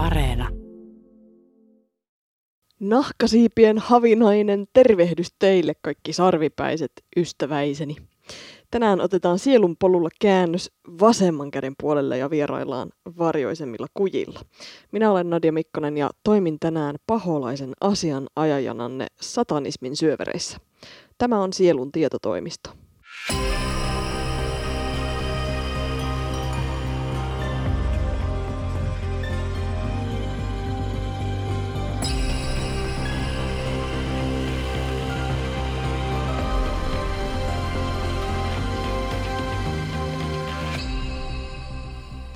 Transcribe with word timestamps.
Areena. 0.00 0.48
Nahkasiipien 2.80 3.78
havinainen 3.78 4.66
tervehdys 4.72 5.34
teille 5.38 5.72
kaikki 5.82 6.12
sarvipäiset 6.12 6.92
ystäväiseni. 7.16 7.96
Tänään 8.70 9.00
otetaan 9.00 9.38
sielun 9.38 9.76
polulla 9.76 10.08
käännös 10.20 10.70
vasemman 11.00 11.50
käden 11.50 11.72
puolelle 11.80 12.18
ja 12.18 12.30
vieraillaan 12.30 12.90
varjoisemmilla 13.18 13.86
kujilla. 13.94 14.40
Minä 14.92 15.10
olen 15.10 15.30
Nadia 15.30 15.52
Mikkonen 15.52 15.96
ja 15.96 16.10
toimin 16.24 16.56
tänään 16.60 16.96
paholaisen 17.06 17.72
asian 17.80 18.26
ajajananne 18.36 19.06
satanismin 19.20 19.96
syövereissä. 19.96 20.58
Tämä 21.18 21.42
on 21.42 21.52
sielun 21.52 21.92
tietotoimisto. 21.92 22.70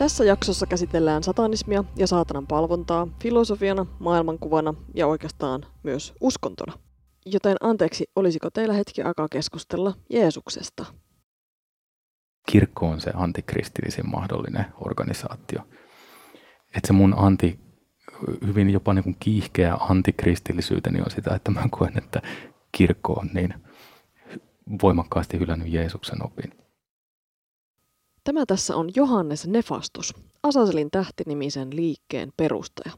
Tässä 0.05 0.25
jaksossa 0.25 0.67
käsitellään 0.67 1.23
satanismia 1.23 1.85
ja 1.97 2.07
saatanan 2.07 2.47
palvontaa 2.47 3.09
filosofiana, 3.23 3.87
maailmankuvana 3.99 4.75
ja 4.95 5.07
oikeastaan 5.07 5.67
myös 5.83 6.15
uskontona. 6.21 6.79
Joten 7.27 7.57
anteeksi, 7.61 8.05
olisiko 8.17 8.51
teillä 8.51 8.75
hetki 8.75 9.03
aikaa 9.03 9.29
keskustella 9.29 9.95
Jeesuksesta? 10.11 10.85
Kirkko 12.51 12.89
on 12.89 13.01
se 13.01 13.11
antikristillisin 13.15 14.11
mahdollinen 14.11 14.67
organisaatio. 14.81 15.61
Että 16.77 16.87
se 16.87 16.93
mun 16.93 17.15
anti, 17.17 17.61
hyvin 18.47 18.71
jopa 18.71 18.95
niin 18.95 19.05
kuin 19.05 19.17
kiihkeä 19.21 19.75
antikristillisyyteni 19.75 21.01
on 21.01 21.11
sitä, 21.11 21.35
että 21.35 21.51
mä 21.51 21.63
koen, 21.71 21.99
että 21.99 22.23
kirkko 22.73 23.13
on 23.13 23.31
niin 23.35 23.55
voimakkaasti 24.83 25.39
hylännyt 25.39 25.69
Jeesuksen 25.69 26.25
opin. 26.25 26.64
Tämä 28.25 28.47
tässä 28.47 28.77
on 28.77 28.91
Johannes 28.97 29.47
Nefastus, 29.47 30.15
Asaselin 30.43 30.91
tähtinimisen 30.91 31.77
liikkeen 31.77 32.33
perustaja. 32.37 32.95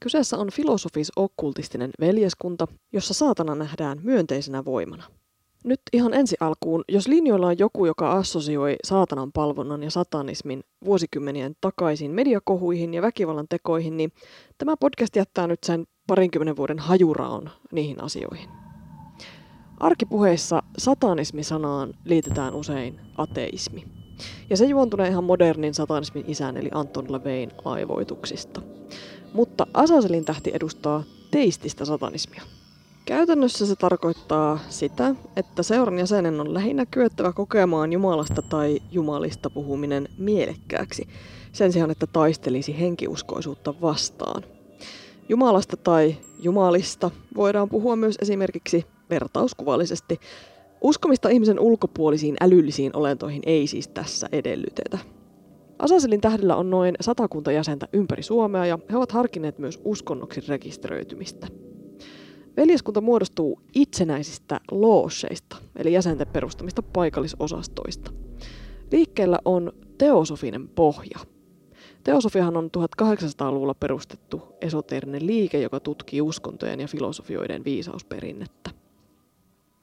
Kyseessä 0.00 0.38
on 0.38 0.48
filosofis-okkultistinen 0.52 1.90
veljeskunta, 2.00 2.66
jossa 2.92 3.14
saatana 3.14 3.54
nähdään 3.54 3.98
myönteisenä 4.02 4.64
voimana. 4.64 5.04
Nyt 5.64 5.80
ihan 5.92 6.14
ensi 6.14 6.36
alkuun, 6.40 6.84
jos 6.88 7.08
linjoilla 7.08 7.46
on 7.46 7.58
joku, 7.58 7.86
joka 7.86 8.12
assosioi 8.12 8.76
saatanan 8.84 9.32
palvonnan 9.32 9.82
ja 9.82 9.90
satanismin 9.90 10.62
vuosikymmenien 10.84 11.56
takaisin 11.60 12.10
mediakohuihin 12.10 12.94
ja 12.94 13.02
väkivallan 13.02 13.48
tekoihin, 13.48 13.96
niin 13.96 14.12
tämä 14.58 14.76
podcast 14.76 15.16
jättää 15.16 15.46
nyt 15.46 15.64
sen 15.64 15.86
parinkymmenen 16.06 16.56
vuoden 16.56 16.78
hajuraon 16.78 17.50
niihin 17.72 18.02
asioihin. 18.02 18.48
Arkipuheissa 19.80 20.62
satanismi-sanaan 20.78 21.94
liitetään 22.04 22.54
usein 22.54 23.00
ateismi. 23.16 23.95
Ja 24.50 24.56
se 24.56 24.64
juontunee 24.64 25.08
ihan 25.08 25.24
modernin 25.24 25.74
satanismin 25.74 26.24
isän 26.28 26.56
eli 26.56 26.68
Anton 26.74 27.12
LaVein 27.12 27.50
aivoituksista. 27.64 28.62
Mutta 29.32 29.66
Asaselin 29.74 30.24
tähti 30.24 30.50
edustaa 30.54 31.02
teististä 31.30 31.84
satanismia. 31.84 32.42
Käytännössä 33.04 33.66
se 33.66 33.76
tarkoittaa 33.76 34.58
sitä, 34.68 35.14
että 35.36 35.62
seuran 35.62 35.98
jäsenen 35.98 36.40
on 36.40 36.54
lähinnä 36.54 36.86
kyettävä 36.86 37.32
kokemaan 37.32 37.92
Jumalasta 37.92 38.42
tai 38.42 38.80
Jumalista 38.90 39.50
puhuminen 39.50 40.08
mielekkääksi, 40.18 41.08
sen 41.52 41.72
sijaan 41.72 41.90
että 41.90 42.06
taistelisi 42.06 42.80
henkiuskoisuutta 42.80 43.74
vastaan. 43.80 44.42
Jumalasta 45.28 45.76
tai 45.76 46.16
Jumalista 46.38 47.10
voidaan 47.36 47.68
puhua 47.68 47.96
myös 47.96 48.18
esimerkiksi 48.22 48.86
vertauskuvallisesti 49.10 50.20
Uskomista 50.86 51.28
ihmisen 51.28 51.60
ulkopuolisiin 51.60 52.36
älyllisiin 52.40 52.96
olentoihin 52.96 53.42
ei 53.46 53.66
siis 53.66 53.88
tässä 53.88 54.28
edellytetä. 54.32 54.98
Asaselin 55.78 56.20
tähdellä 56.20 56.56
on 56.56 56.70
noin 56.70 56.94
satakunta 57.00 57.52
jäsentä 57.52 57.88
ympäri 57.92 58.22
Suomea 58.22 58.66
ja 58.66 58.78
he 58.90 58.96
ovat 58.96 59.12
harkineet 59.12 59.58
myös 59.58 59.80
uskonnoksi 59.84 60.40
rekisteröitymistä. 60.48 61.46
Veljeskunta 62.56 63.00
muodostuu 63.00 63.60
itsenäisistä 63.74 64.60
loosseista, 64.70 65.56
eli 65.76 65.92
jäsenten 65.92 66.26
perustamista 66.26 66.82
paikallisosastoista. 66.82 68.10
Liikkeellä 68.92 69.38
on 69.44 69.72
teosofinen 69.98 70.68
pohja. 70.68 71.18
Teosofiahan 72.04 72.56
on 72.56 72.70
1800-luvulla 72.76 73.74
perustettu 73.74 74.42
esoteerinen 74.60 75.26
liike, 75.26 75.60
joka 75.60 75.80
tutkii 75.80 76.20
uskontojen 76.20 76.80
ja 76.80 76.88
filosofioiden 76.88 77.64
viisausperinnettä. 77.64 78.85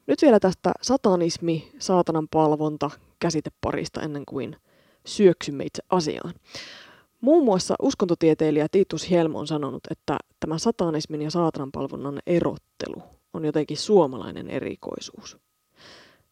Nyt 0.07 0.21
vielä 0.21 0.39
tästä 0.39 0.71
satanismi, 0.81 1.71
saatanan 1.79 2.27
palvonta 2.27 2.89
käsiteparista 3.19 4.01
ennen 4.01 4.23
kuin 4.25 4.55
syöksymme 5.05 5.63
itse 5.63 5.83
asiaan. 5.89 6.33
Muun 7.21 7.45
muassa 7.45 7.75
uskontotieteilijä 7.81 8.67
Titus 8.71 9.11
Helm 9.11 9.35
on 9.35 9.47
sanonut, 9.47 9.83
että 9.91 10.17
tämä 10.39 10.57
satanismin 10.57 11.21
ja 11.21 11.31
saatanan 11.31 11.71
palvonnan 11.71 12.19
erottelu 12.27 13.03
on 13.33 13.45
jotenkin 13.45 13.77
suomalainen 13.77 14.49
erikoisuus. 14.49 15.37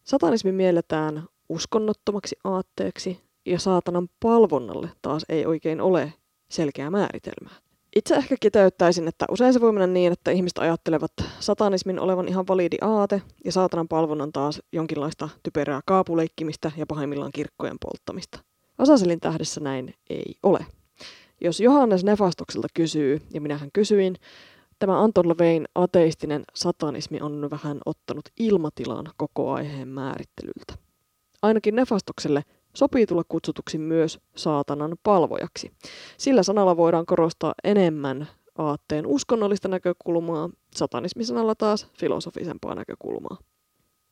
Satanismi 0.03 0.51
mielletään 0.51 1.23
uskonnottomaksi 1.49 2.35
aatteeksi 2.43 3.19
ja 3.45 3.59
saatanan 3.59 4.09
palvonnalle 4.19 4.89
taas 5.01 5.25
ei 5.29 5.45
oikein 5.45 5.81
ole 5.81 6.13
selkeää 6.49 6.89
määritelmää. 6.89 7.55
Itse 7.95 8.15
ehkä 8.15 8.35
kiteyttäisin, 8.39 9.07
että 9.07 9.25
usein 9.31 9.53
se 9.53 9.61
voi 9.61 9.71
mennä 9.71 9.87
niin, 9.87 10.13
että 10.13 10.31
ihmiset 10.31 10.57
ajattelevat 10.57 11.11
satanismin 11.39 11.99
olevan 11.99 12.27
ihan 12.27 12.47
validi 12.47 12.77
aate 12.81 13.21
ja 13.45 13.51
saatanan 13.51 13.87
palvonnan 13.87 14.31
taas 14.31 14.61
jonkinlaista 14.71 15.29
typerää 15.43 15.81
kaapuleikkimistä 15.85 16.71
ja 16.77 16.85
pahimmillaan 16.85 17.31
kirkkojen 17.31 17.77
polttamista. 17.81 18.39
Asaselin 18.77 19.19
tähdessä 19.19 19.61
näin 19.61 19.93
ei 20.09 20.35
ole. 20.43 20.65
Jos 21.41 21.59
Johannes 21.59 22.03
Nefastokselta 22.03 22.67
kysyy, 22.73 23.21
ja 23.33 23.41
minähän 23.41 23.69
kysyin, 23.73 24.15
tämä 24.79 25.03
Anton 25.03 25.29
Levein 25.29 25.67
ateistinen 25.75 26.43
satanismi 26.53 27.21
on 27.21 27.47
vähän 27.51 27.79
ottanut 27.85 28.25
ilmatilan 28.39 29.09
koko 29.17 29.51
aiheen 29.51 29.87
määrittelyltä. 29.87 30.73
Ainakin 31.41 31.75
Nefastokselle 31.75 32.43
Sopii 32.73 33.05
tulla 33.05 33.23
kutsutuksi 33.29 33.77
myös 33.77 34.19
saatanan 34.35 34.97
palvojaksi. 35.03 35.71
Sillä 36.17 36.43
sanalla 36.43 36.77
voidaan 36.77 37.05
korostaa 37.05 37.53
enemmän 37.63 38.27
aatteen 38.57 39.07
uskonnollista 39.07 39.67
näkökulmaa, 39.67 40.49
satanismisanalla 40.75 41.55
taas 41.55 41.87
filosofisempaa 41.99 42.75
näkökulmaa. 42.75 43.37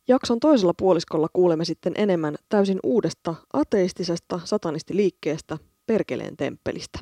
Jakson 0.08 0.40
toisella 0.40 0.74
puoliskolla 0.78 1.28
kuulemme 1.34 1.66
sitten 1.66 1.94
enemmän 1.98 2.36
täysin 2.50 2.80
uudesta 2.84 3.36
ateistisesta 3.54 4.40
satanistiliikkeestä 4.46 5.58
Perkeleen 5.86 6.38
temppelistä. 6.38 7.00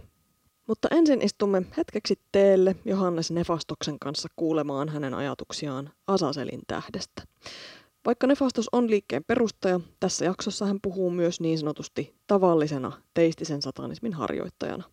Mutta 0.67 0.87
ensin 0.91 1.21
istumme 1.21 1.61
hetkeksi 1.77 2.19
teelle 2.31 2.75
Johannes 2.85 3.31
Nefastoksen 3.31 3.99
kanssa 3.99 4.29
kuulemaan 4.35 4.89
hänen 4.89 5.13
ajatuksiaan 5.13 5.89
Asaselin 6.07 6.61
tähdestä. 6.67 7.23
Vaikka 8.07 8.27
Nefastos 8.27 8.69
on 8.71 8.89
liikkeen 8.89 9.23
perustaja, 9.23 9.79
tässä 9.99 10.25
jaksossa 10.25 10.65
hän 10.65 10.81
puhuu 10.81 11.11
myös 11.11 11.39
niin 11.39 11.59
sanotusti 11.59 12.15
tavallisena 12.27 12.91
teistisen 13.13 13.61
satanismin 13.61 14.13
harjoittajana. 14.13 14.83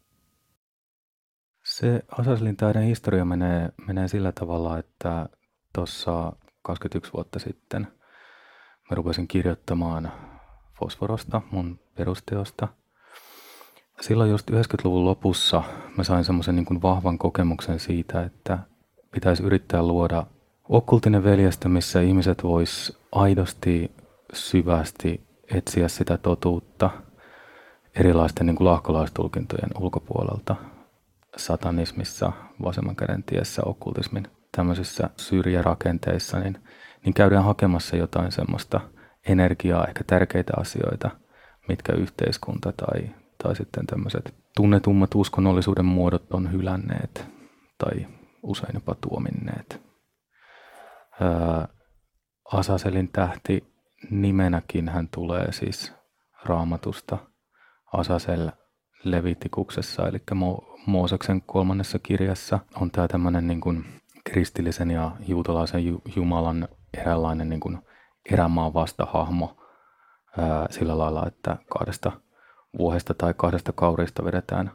Se 1.64 2.02
Asaslin 2.18 2.56
täyden 2.56 2.82
historia 2.82 3.24
menee, 3.24 3.68
menee 3.86 4.08
sillä 4.08 4.32
tavalla, 4.32 4.78
että 4.78 5.28
tuossa 5.74 6.32
21 6.62 7.12
vuotta 7.12 7.38
sitten 7.38 7.82
mä 8.90 8.94
rupesin 8.94 9.28
kirjoittamaan 9.28 10.12
fosforosta, 10.78 11.42
mun 11.50 11.80
perusteosta. 11.94 12.68
Silloin 14.00 14.30
just 14.30 14.50
90-luvun 14.50 15.04
lopussa 15.04 15.62
mä 15.96 16.04
sain 16.04 16.24
semmoisen 16.24 16.56
niin 16.56 16.82
vahvan 16.82 17.18
kokemuksen 17.18 17.80
siitä, 17.80 18.22
että 18.22 18.58
pitäisi 19.10 19.42
yrittää 19.42 19.82
luoda 19.82 20.26
okkultinen 20.68 21.24
veljestä, 21.24 21.68
missä 21.68 22.00
ihmiset 22.00 22.42
vois 22.42 22.98
aidosti, 23.12 23.90
syvästi 24.32 25.20
etsiä 25.54 25.88
sitä 25.88 26.16
totuutta 26.16 26.90
erilaisten 27.94 28.46
niin 28.46 28.56
kuin 28.56 28.68
lahkolaistulkintojen 28.68 29.70
ulkopuolelta. 29.80 30.56
Satanismissa, 31.36 32.32
vasemman 32.62 32.96
käden 32.96 33.22
tiessä, 33.22 33.62
okkultismin 33.64 34.28
tämmöisissä 34.56 35.10
syrjärakenteissa, 35.16 36.38
niin, 36.38 36.58
niin 37.04 37.14
käydään 37.14 37.44
hakemassa 37.44 37.96
jotain 37.96 38.32
semmoista 38.32 38.80
energiaa, 39.28 39.86
ehkä 39.86 40.04
tärkeitä 40.06 40.52
asioita, 40.56 41.10
mitkä 41.68 41.92
yhteiskunta 41.92 42.72
tai, 42.72 43.10
tai 43.42 43.56
sitten 43.56 43.86
tämmöiset 43.86 44.34
tunnetummat 44.56 45.14
uskonnollisuuden 45.14 45.84
muodot 45.84 46.32
on 46.32 46.52
hylänneet 46.52 47.26
tai 47.78 48.06
usein 48.42 48.74
jopa 48.74 48.94
tuominneet. 48.94 49.93
Asaselin 52.52 53.08
tähti 53.08 53.74
nimenäkin 54.10 54.88
hän 54.88 55.08
tulee 55.08 55.52
siis 55.52 55.92
raamatusta. 56.44 57.18
Asasel 57.92 58.50
Levitikuksessa, 59.04 60.08
eli 60.08 60.18
Mo- 60.34 60.80
Mooseksen 60.86 61.42
kolmannessa 61.42 61.98
kirjassa 61.98 62.58
on 62.80 62.90
tämä 62.90 63.08
tämmöinen 63.08 63.46
niin 63.46 63.60
kuin 63.60 63.84
kristillisen 64.24 64.90
ja 64.90 65.10
juutalaisen 65.26 65.86
ju- 65.86 66.02
Jumalan 66.16 66.68
eräänlainen 66.98 67.48
niin 67.48 67.60
kuin 67.60 67.78
erämaan 68.32 68.74
vastahahmo 68.74 69.56
ää, 70.38 70.66
sillä 70.70 70.98
lailla, 70.98 71.26
että 71.26 71.56
kahdesta 71.70 72.12
vuohesta 72.78 73.14
tai 73.14 73.34
kahdesta 73.36 73.72
kaurista 73.72 74.24
vedetään 74.24 74.70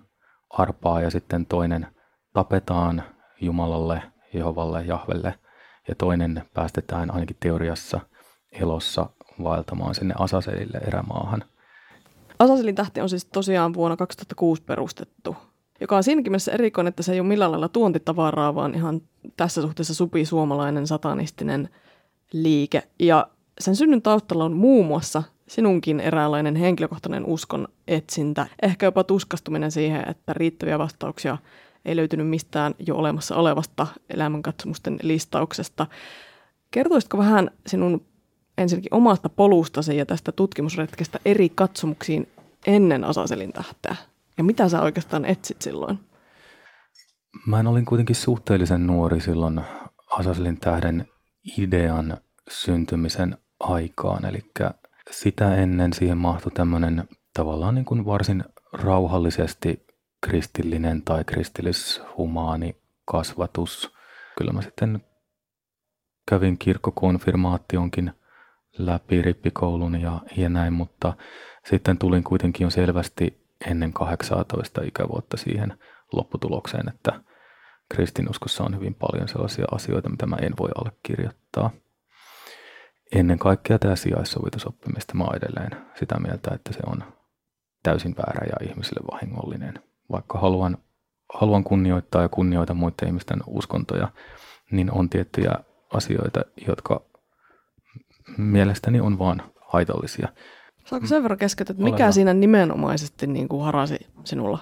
arpaa 0.49 1.01
ja 1.01 1.09
sitten 1.09 1.45
toinen 1.45 1.87
tapetaan 2.33 3.03
Jumalalle, 3.41 4.03
Jehovalle, 4.33 4.83
Jahvelle 4.83 5.39
ja 5.89 5.95
toinen 5.95 6.43
päästetään 6.53 7.11
ainakin 7.11 7.37
teoriassa 7.39 7.99
elossa 8.51 9.09
vaeltamaan 9.43 9.95
sinne 9.95 10.13
Asaselille 10.17 10.77
erämaahan. 10.77 11.43
Asaselin 12.39 12.75
tähti 12.75 13.01
on 13.01 13.09
siis 13.09 13.25
tosiaan 13.25 13.73
vuonna 13.73 13.97
2006 13.97 14.61
perustettu, 14.61 15.35
joka 15.81 15.97
on 15.97 16.03
siinäkin 16.03 16.31
mielessä 16.31 16.51
erikoinen, 16.51 16.89
että 16.89 17.03
se 17.03 17.13
ei 17.13 17.19
ole 17.19 17.27
millään 17.27 17.51
lailla 17.51 17.69
tuontitavaraa, 17.69 18.55
vaan 18.55 18.75
ihan 18.75 19.01
tässä 19.37 19.61
suhteessa 19.61 19.93
supi 19.93 20.25
suomalainen 20.25 20.87
satanistinen 20.87 21.69
liike. 22.33 22.83
Ja 22.99 23.27
sen 23.59 23.75
synnyn 23.75 24.01
taustalla 24.01 24.45
on 24.45 24.53
muun 24.53 24.85
muassa 24.85 25.23
sinunkin 25.47 25.99
eräänlainen 25.99 26.55
henkilökohtainen 26.55 27.25
uskon 27.25 27.67
etsintä, 27.87 28.47
ehkä 28.61 28.85
jopa 28.85 29.03
tuskastuminen 29.03 29.71
siihen, 29.71 30.09
että 30.09 30.33
riittäviä 30.33 30.79
vastauksia 30.79 31.37
ei 31.85 31.95
löytynyt 31.95 32.27
mistään 32.27 32.75
jo 32.79 32.95
olemassa 32.95 33.35
olevasta 33.35 33.87
elämänkatsomusten 34.09 34.99
listauksesta. 35.01 35.87
Kertoisitko 36.71 37.17
vähän 37.17 37.51
sinun 37.67 38.05
ensinnäkin 38.57 38.93
omasta 38.93 39.29
polustasi 39.29 39.97
ja 39.97 40.05
tästä 40.05 40.31
tutkimusretkestä 40.31 41.19
eri 41.25 41.49
katsomuksiin 41.49 42.27
ennen 42.67 43.03
Asaselin 43.03 43.53
tähteä? 43.53 43.95
Ja 44.37 44.43
mitä 44.43 44.69
sä 44.69 44.81
oikeastaan 44.81 45.25
etsit 45.25 45.61
silloin? 45.61 45.99
Mä 47.45 47.63
olin 47.65 47.85
kuitenkin 47.85 48.15
suhteellisen 48.15 48.87
nuori 48.87 49.21
silloin 49.21 49.61
Asaselin 50.11 50.59
tähden 50.59 51.07
idean 51.57 52.17
syntymisen 52.49 53.37
aikaan, 53.59 54.25
eli 54.25 54.39
sitä 55.11 55.55
ennen 55.55 55.93
siihen 55.93 56.17
mahtui 56.17 56.51
tämmöinen 56.51 57.07
tavallaan 57.33 57.75
niin 57.75 57.85
kuin 57.85 58.05
varsin 58.05 58.43
rauhallisesti 58.73 59.88
kristillinen 60.21 61.01
tai 61.01 61.23
kristillishumaani 61.23 62.75
kasvatus. 63.05 63.93
Kyllä 64.37 64.53
mä 64.53 64.61
sitten 64.61 65.03
kävin 66.29 66.57
kirkkokonfirmaationkin 66.57 68.11
läpi 68.77 69.21
rippikoulun 69.21 70.01
ja, 70.01 70.21
ja 70.37 70.49
näin, 70.49 70.73
mutta 70.73 71.13
sitten 71.65 71.97
tulin 71.97 72.23
kuitenkin 72.23 72.65
jo 72.65 72.69
selvästi 72.69 73.47
ennen 73.67 73.93
18 73.93 74.81
ikävuotta 74.81 75.37
siihen 75.37 75.79
lopputulokseen, 76.11 76.89
että 76.89 77.21
kristinuskossa 77.89 78.63
on 78.63 78.75
hyvin 78.75 78.95
paljon 78.95 79.27
sellaisia 79.27 79.65
asioita, 79.71 80.09
mitä 80.09 80.25
mä 80.25 80.35
en 80.41 80.53
voi 80.59 80.69
allekirjoittaa. 80.75 81.71
Ennen 83.15 83.39
kaikkea 83.39 83.79
tämä 83.79 83.95
sijaissovitusoppimista 83.95 85.15
mä 85.15 85.25
edelleen 85.35 85.85
sitä 85.99 86.19
mieltä, 86.19 86.55
että 86.55 86.73
se 86.73 86.79
on 86.85 87.03
täysin 87.83 88.15
väärä 88.17 88.47
ja 88.49 88.69
ihmisille 88.69 89.01
vahingollinen. 89.11 89.88
Vaikka 90.11 90.39
haluan, 90.39 90.77
haluan 91.33 91.63
kunnioittaa 91.63 92.21
ja 92.21 92.29
kunnioita 92.29 92.73
muiden 92.73 93.07
ihmisten 93.07 93.39
uskontoja, 93.47 94.07
niin 94.71 94.91
on 94.91 95.09
tiettyjä 95.09 95.55
asioita, 95.93 96.41
jotka 96.67 97.01
mielestäni 98.37 98.99
on 98.99 99.19
vaan 99.19 99.43
haitallisia. 99.61 100.27
Saako 100.85 101.05
sen 101.07 101.23
verran 101.23 101.39
keskeytyä, 101.39 101.73
että 101.73 101.83
mikä 101.83 101.95
Oleva. 101.95 102.11
siinä 102.11 102.33
nimenomaisesti 102.33 103.27
niin 103.27 103.47
kuin 103.47 103.63
harasi 103.63 103.97
sinulla 104.23 104.59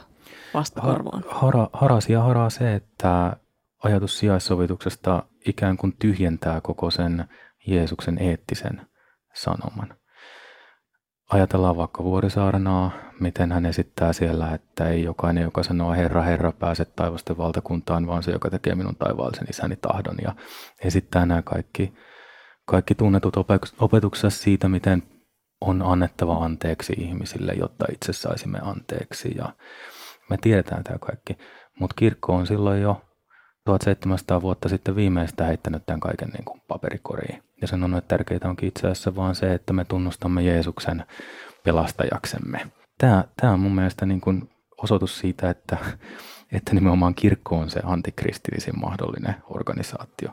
vastakarvaan? 0.53 1.23
Hara, 1.29 1.67
harasi 1.73 2.13
ja 2.13 2.21
haraa 2.21 2.49
se, 2.49 2.75
että 2.75 3.37
ajatus 3.83 4.19
sijaissovituksesta 4.19 5.23
ikään 5.45 5.77
kuin 5.77 5.95
tyhjentää 5.99 6.61
koko 6.61 6.91
sen 6.91 7.25
Jeesuksen 7.67 8.17
eettisen 8.17 8.87
sanoman. 9.33 9.95
Ajatellaan 11.31 11.77
vaikka 11.77 12.03
Vuorisaarnaa, 12.03 12.91
miten 13.19 13.51
hän 13.51 13.65
esittää 13.65 14.13
siellä, 14.13 14.53
että 14.53 14.89
ei 14.89 15.03
jokainen, 15.03 15.43
joka 15.43 15.63
sanoo 15.63 15.91
Herra, 15.91 16.21
Herra, 16.21 16.51
pääse 16.51 16.85
taivasten 16.85 17.37
valtakuntaan, 17.37 18.07
vaan 18.07 18.23
se, 18.23 18.31
joka 18.31 18.49
tekee 18.49 18.75
minun 18.75 18.95
taivaallisen 18.95 19.47
isäni 19.49 19.75
tahdon. 19.75 20.15
Ja 20.21 20.35
esittää 20.83 21.25
nämä 21.25 21.41
kaikki, 21.41 21.93
kaikki 22.65 22.95
tunnetut 22.95 23.33
opetuksessa 23.79 24.43
siitä, 24.43 24.69
miten 24.69 25.03
on 25.61 25.81
annettava 25.81 26.45
anteeksi 26.45 26.93
ihmisille, 26.97 27.53
jotta 27.53 27.85
itse 27.93 28.13
saisimme 28.13 28.59
anteeksi. 28.61 29.35
Ja 29.37 29.53
me 30.29 30.37
tiedetään 30.41 30.83
tämä 30.83 30.97
kaikki, 30.99 31.37
mutta 31.79 31.93
kirkko 31.97 32.35
on 32.35 32.47
silloin 32.47 32.81
jo 32.81 33.01
1700 33.67 34.41
vuotta 34.41 34.69
sitten 34.69 34.95
viimeistä 34.95 35.45
heittänyt 35.45 35.85
tämän 35.85 35.99
kaiken 35.99 36.29
niin 36.29 36.45
kuin 36.45 36.61
paperikoriin. 36.67 37.43
Ja 37.61 37.67
sanonut, 37.67 37.97
että 37.97 38.17
tärkeintä 38.17 38.49
onkin 38.49 38.67
itse 38.67 38.87
asiassa 38.87 39.15
vaan 39.15 39.35
se, 39.35 39.53
että 39.53 39.73
me 39.73 39.85
tunnustamme 39.85 40.41
Jeesuksen 40.41 41.05
pelastajaksemme. 41.63 42.71
Tämä, 42.97 43.23
tämä 43.41 43.53
on 43.53 43.59
mun 43.59 43.75
mielestä 43.75 44.05
niin 44.05 44.21
kuin 44.21 44.49
osoitus 44.77 45.19
siitä, 45.19 45.49
että, 45.49 45.77
että 46.51 46.73
nimenomaan 46.73 47.15
kirkko 47.15 47.57
on 47.57 47.69
se 47.69 47.79
antikristillisin 47.83 48.79
mahdollinen 48.79 49.35
organisaatio. 49.49 50.29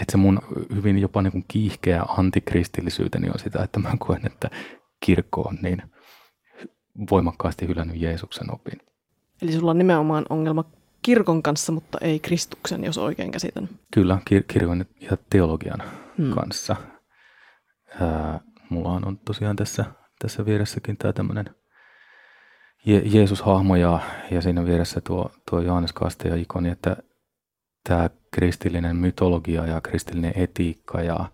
Että 0.00 0.12
se 0.12 0.16
mun 0.16 0.40
hyvin 0.74 0.98
jopa 0.98 1.22
niin 1.22 1.32
kuin 1.32 1.44
kiihkeä 1.48 2.02
antikristillisyyteni 2.08 3.28
on 3.28 3.38
sitä, 3.38 3.62
että 3.62 3.80
mä 3.80 3.96
koen, 3.98 4.26
että 4.26 4.50
kirkko 5.00 5.40
on 5.40 5.58
niin 5.62 5.82
voimakkaasti 7.10 7.68
hylännyt 7.68 7.96
Jeesuksen 7.96 8.54
opin. 8.54 8.78
Eli 9.42 9.52
sulla 9.52 9.70
on 9.70 9.78
nimenomaan 9.78 10.26
ongelma 10.30 10.64
kirkon 11.02 11.42
kanssa, 11.42 11.72
mutta 11.72 11.98
ei 12.00 12.18
Kristuksen, 12.18 12.84
jos 12.84 12.98
oikein 12.98 13.30
käsitän. 13.30 13.68
Kyllä, 13.94 14.18
kir- 14.30 14.44
kirkon 14.48 14.84
ja 15.00 15.16
teologian 15.30 15.82
hmm. 16.18 16.30
kanssa. 16.30 16.76
Ää, 18.00 18.40
mulla 18.68 18.90
on 18.90 19.18
tosiaan 19.24 19.56
tässä, 19.56 19.84
tässä 20.18 20.46
vieressäkin 20.46 20.96
tämä 20.96 21.12
tämmöinen 21.12 21.54
Je- 22.86 23.02
Jeesus-hahmo 23.04 23.76
ja, 23.76 23.98
ja 24.30 24.40
siinä 24.40 24.64
vieressä 24.64 25.00
tuo, 25.00 25.30
tuo 25.50 25.60
Johannes 25.60 25.94
ja 26.24 26.36
ikoni, 26.36 26.68
että 26.68 26.96
tämä 27.84 28.10
kristillinen 28.30 28.96
mytologia 28.96 29.66
ja 29.66 29.80
kristillinen 29.80 30.32
etiikka 30.36 31.02
ja, 31.02 31.30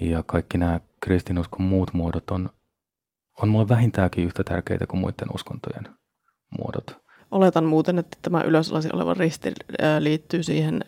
ja 0.00 0.22
kaikki 0.22 0.58
nämä 0.58 0.80
kristinuskon 1.00 1.66
muut 1.66 1.92
muodot 1.92 2.30
on, 2.30 2.50
on 3.42 3.48
mulle 3.48 3.68
vähintäänkin 3.68 4.24
yhtä 4.24 4.44
tärkeitä 4.44 4.86
kuin 4.86 5.00
muiden 5.00 5.28
uskontojen 5.34 5.88
muodot. 6.58 7.01
Oletan 7.32 7.64
muuten, 7.64 7.98
että 7.98 8.18
tämä 8.22 8.42
ylösalasi 8.42 8.88
oleva 8.92 9.14
risti 9.14 9.52
liittyy 9.98 10.42
siihen 10.42 10.84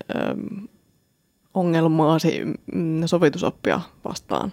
ongelmaasi 1.54 2.44
mm, 2.74 3.06
sovitusoppia 3.06 3.80
vastaan. 4.04 4.52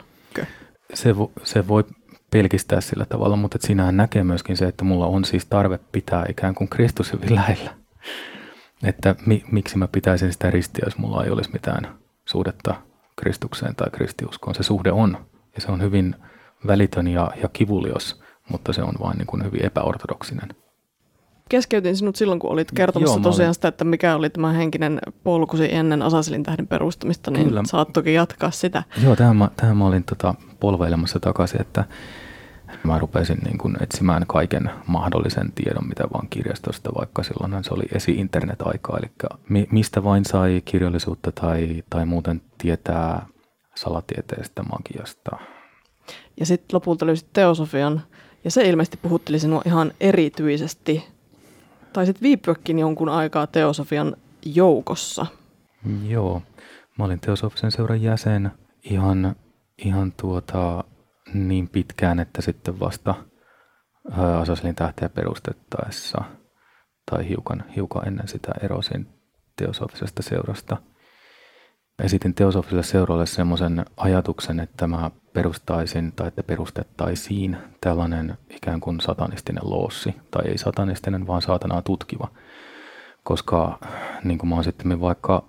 Se, 0.94 1.18
vo, 1.18 1.32
se 1.44 1.68
voi 1.68 1.84
pelkistää 2.32 2.82
sillä 2.82 3.06
tavalla, 3.06 3.36
mutta 3.36 3.58
sinähän 3.62 3.98
näkee 3.98 4.24
myöskin 4.24 4.58
se, 4.58 4.66
että 4.66 4.84
mulla 4.84 5.06
on 5.06 5.26
siis 5.26 5.46
tarve 5.46 5.80
pitää 5.92 6.26
ikään 6.30 6.56
kuin 6.56 6.70
Kristus 6.70 7.14
hyvin 7.14 7.36
lähellä. 7.36 7.74
Että 8.84 9.16
mi, 9.26 9.44
miksi 9.52 9.78
mä 9.78 9.88
pitäisin 9.88 10.34
sitä 10.34 10.52
ristiä, 10.52 10.86
jos 10.86 10.98
mulla 10.98 11.24
ei 11.24 11.32
olisi 11.32 11.52
mitään 11.54 11.96
suhdetta 12.26 12.76
Kristukseen 13.16 13.76
tai 13.76 13.90
kristiuskoon. 13.92 14.56
Se 14.56 14.64
suhde 14.64 14.92
on, 14.92 15.18
ja 15.56 15.62
se 15.62 15.72
on 15.72 15.82
hyvin 15.82 16.16
välitön 16.68 17.08
ja, 17.08 17.32
ja 17.42 17.50
kivulios, 17.54 18.22
mutta 18.50 18.74
se 18.74 18.84
on 18.84 18.94
vain 19.02 19.18
niin 19.18 19.28
kuin 19.28 19.44
hyvin 19.44 19.66
epäortodoksinen 19.66 20.56
keskeytin 21.52 21.98
sinut 21.98 22.16
silloin, 22.16 22.40
kun 22.40 22.52
olit 22.52 22.72
kertomassa 22.72 23.16
Joo, 23.16 23.24
tosiaan 23.24 23.48
olin... 23.48 23.54
sitä, 23.54 23.68
että 23.68 23.86
mikä 23.86 24.16
oli 24.16 24.30
tämä 24.30 24.52
henkinen 24.52 25.00
polkusi 25.24 25.74
ennen 25.74 26.02
Asaselin 26.02 26.44
tähden 26.44 26.68
perustamista, 26.68 27.32
niin 27.32 27.48
Kyllä. 27.48 27.64
saat 27.66 27.94
toki 27.94 28.14
jatkaa 28.14 28.52
sitä. 28.52 28.84
Joo, 29.04 29.16
tähän 29.16 29.38
mä, 29.38 29.50
tähän 29.58 29.78
mä 29.78 29.86
olin 29.86 30.04
tota 30.04 30.36
polveilemassa 30.60 31.20
takaisin, 31.20 31.62
että 31.62 31.86
mä 32.84 33.00
rupesin 33.00 33.38
niin 33.46 33.58
kuin 33.58 33.78
etsimään 33.84 34.28
kaiken 34.28 34.72
mahdollisen 34.88 35.52
tiedon, 35.52 35.88
mitä 35.88 36.04
vaan 36.14 36.28
kirjastosta, 36.30 36.90
vaikka 36.98 37.24
silloin 37.24 37.64
se 37.64 37.74
oli 37.74 37.84
esi-internet-aikaa, 37.94 38.98
eli 38.98 39.12
mi- 39.50 39.68
mistä 39.72 40.04
vain 40.04 40.26
sai 40.26 40.62
kirjallisuutta 40.66 41.32
tai, 41.32 41.84
tai 41.90 42.06
muuten 42.06 42.42
tietää 42.58 43.26
salatieteestä, 43.76 44.64
magiasta. 44.64 45.38
Ja 46.40 46.46
sitten 46.46 46.76
lopulta 46.76 47.06
löysit 47.06 47.28
teosofian, 47.34 48.02
ja 48.44 48.52
se 48.52 48.70
ilmeisesti 48.70 48.98
puhutteli 49.02 49.40
sinua 49.40 49.62
ihan 49.66 49.92
erityisesti 50.00 51.04
taisit 51.94 52.22
viipyäkin 52.22 52.80
jonkun 52.80 53.10
aikaa 53.10 53.48
Teosofian 53.48 54.16
joukossa. 54.46 55.26
Joo, 56.08 56.42
mä 56.98 57.06
olin 57.06 57.20
Teosofisen 57.20 57.72
seuran 57.72 58.02
jäsen 58.02 58.52
ihan, 58.84 59.36
ihan 59.78 60.14
tuota, 60.22 60.84
niin 61.34 61.70
pitkään, 61.70 62.20
että 62.20 62.42
sitten 62.42 62.80
vasta 62.80 63.16
Asaselin 64.40 64.76
tähteä 64.76 65.10
perustettaessa 65.10 66.24
tai 67.12 67.30
hiukan, 67.30 67.64
hiukan 67.76 68.08
ennen 68.08 68.28
sitä 68.28 68.52
erosin 68.62 69.08
Teosofisesta 69.56 70.24
seurasta. 70.24 70.78
Esitin 72.04 72.34
teosofiselle 72.34 72.84
seuralle 72.84 73.26
semmoisen 73.26 73.86
ajatuksen, 73.98 74.60
että 74.60 74.88
mä 74.88 75.12
perustaisin 75.34 76.12
tai 76.12 76.28
että 76.28 76.44
perustettaisiin 76.44 77.58
tällainen 77.82 78.38
ikään 78.50 78.80
kuin 78.80 79.00
satanistinen 79.00 79.64
loossi, 79.70 80.16
tai 80.32 80.48
ei 80.48 80.58
satanistinen, 80.58 81.28
vaan 81.28 81.42
saatanaa 81.42 81.82
tutkiva. 81.82 82.28
Koska 83.24 83.80
niin 84.24 84.38
kuin 84.38 84.50
mä 84.50 84.56
oon 84.56 84.64
sitten 84.64 85.02
vaikka, 85.02 85.46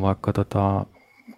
vaikka 0.00 0.32
tota 0.32 0.86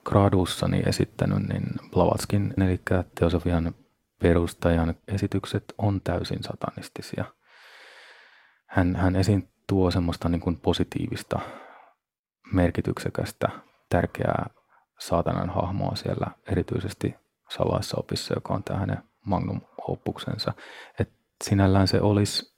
graduussani 0.05 0.83
esittänyt, 0.87 1.49
niin 1.49 1.65
Blavatskin, 1.91 2.55
eli 2.59 2.81
teosofian 3.15 3.75
perustajan 4.23 4.95
esitykset 5.09 5.65
on 5.79 6.01
täysin 6.01 6.43
satanistisia. 6.43 7.25
Hän, 8.67 8.97
hän 8.97 9.17
esiin 9.17 9.49
tuo 9.67 9.91
semmoista 9.91 10.29
niin 10.29 10.41
kuin 10.41 10.57
positiivista, 10.57 11.41
merkityksekästä, 12.53 13.49
tärkeää 13.95 14.51
saatanan 14.99 15.51
hahmoa 15.51 15.97
siellä, 15.97 16.27
erityisesti 16.51 17.15
salaissa 17.51 17.97
opissa, 18.01 18.35
joka 18.35 18.55
on 18.55 18.65
tämä 18.65 18.79
hänen 18.79 18.99
magnum 19.25 19.61
opuksensa. 19.89 20.53
Et 21.01 21.11
sinällään 21.45 21.89
se 21.89 22.01
olisi 22.01 22.57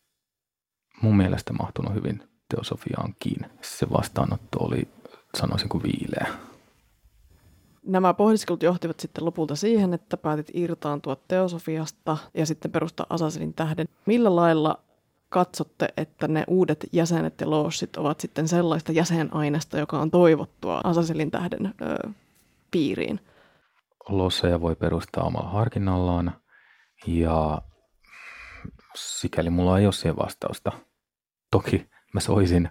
mun 1.03 1.17
mielestä 1.17 1.53
mahtunut 1.53 1.95
hyvin 1.95 2.23
teosofiaankin. 2.49 3.51
Se 3.63 3.87
vastaanotto 3.91 4.59
oli, 4.59 4.89
sanoisin 5.39 5.69
kuin 5.69 5.83
viileä. 5.83 6.27
Nämä 7.87 8.15
pohdiskelut 8.15 8.63
johtivat 8.63 9.01
sitten 9.01 9.25
lopulta 9.25 9.57
siihen, 9.57 9.95
että 9.95 10.17
päätit 10.17 10.51
irtaantua 10.55 11.17
teosofiasta 11.29 12.17
ja 12.35 12.47
sitten 12.47 12.71
perustaa 12.71 13.07
Asaselin 13.11 13.55
tähden. 13.55 13.89
Millä 14.07 14.37
lailla 14.37 14.86
katsotte, 15.37 15.89
että 15.97 16.29
ne 16.29 16.45
uudet 16.47 16.87
jäsenet 16.93 17.41
ja 17.41 17.51
loossit 17.51 17.97
ovat 17.97 18.21
sitten 18.21 18.49
sellaista 18.49 18.93
jäsenainesta, 18.93 19.79
joka 19.79 19.99
on 19.99 20.11
toivottua 20.11 20.81
Asaselin 20.85 21.31
tähden 21.31 21.75
ö, 21.83 22.11
piiriin? 22.71 23.21
Losseja 24.09 24.61
voi 24.61 24.77
perustaa 24.77 25.25
omalla 25.25 25.51
harkinnallaan 25.51 26.33
ja 27.07 27.63
sikäli 28.95 29.51
mulla 29.51 29.79
ei 29.79 29.87
ole 29.87 29.93
siihen 29.93 30.17
vastausta. 30.17 30.73
Toki 31.51 31.87
mä 32.15 32.21
soisin 32.21 32.71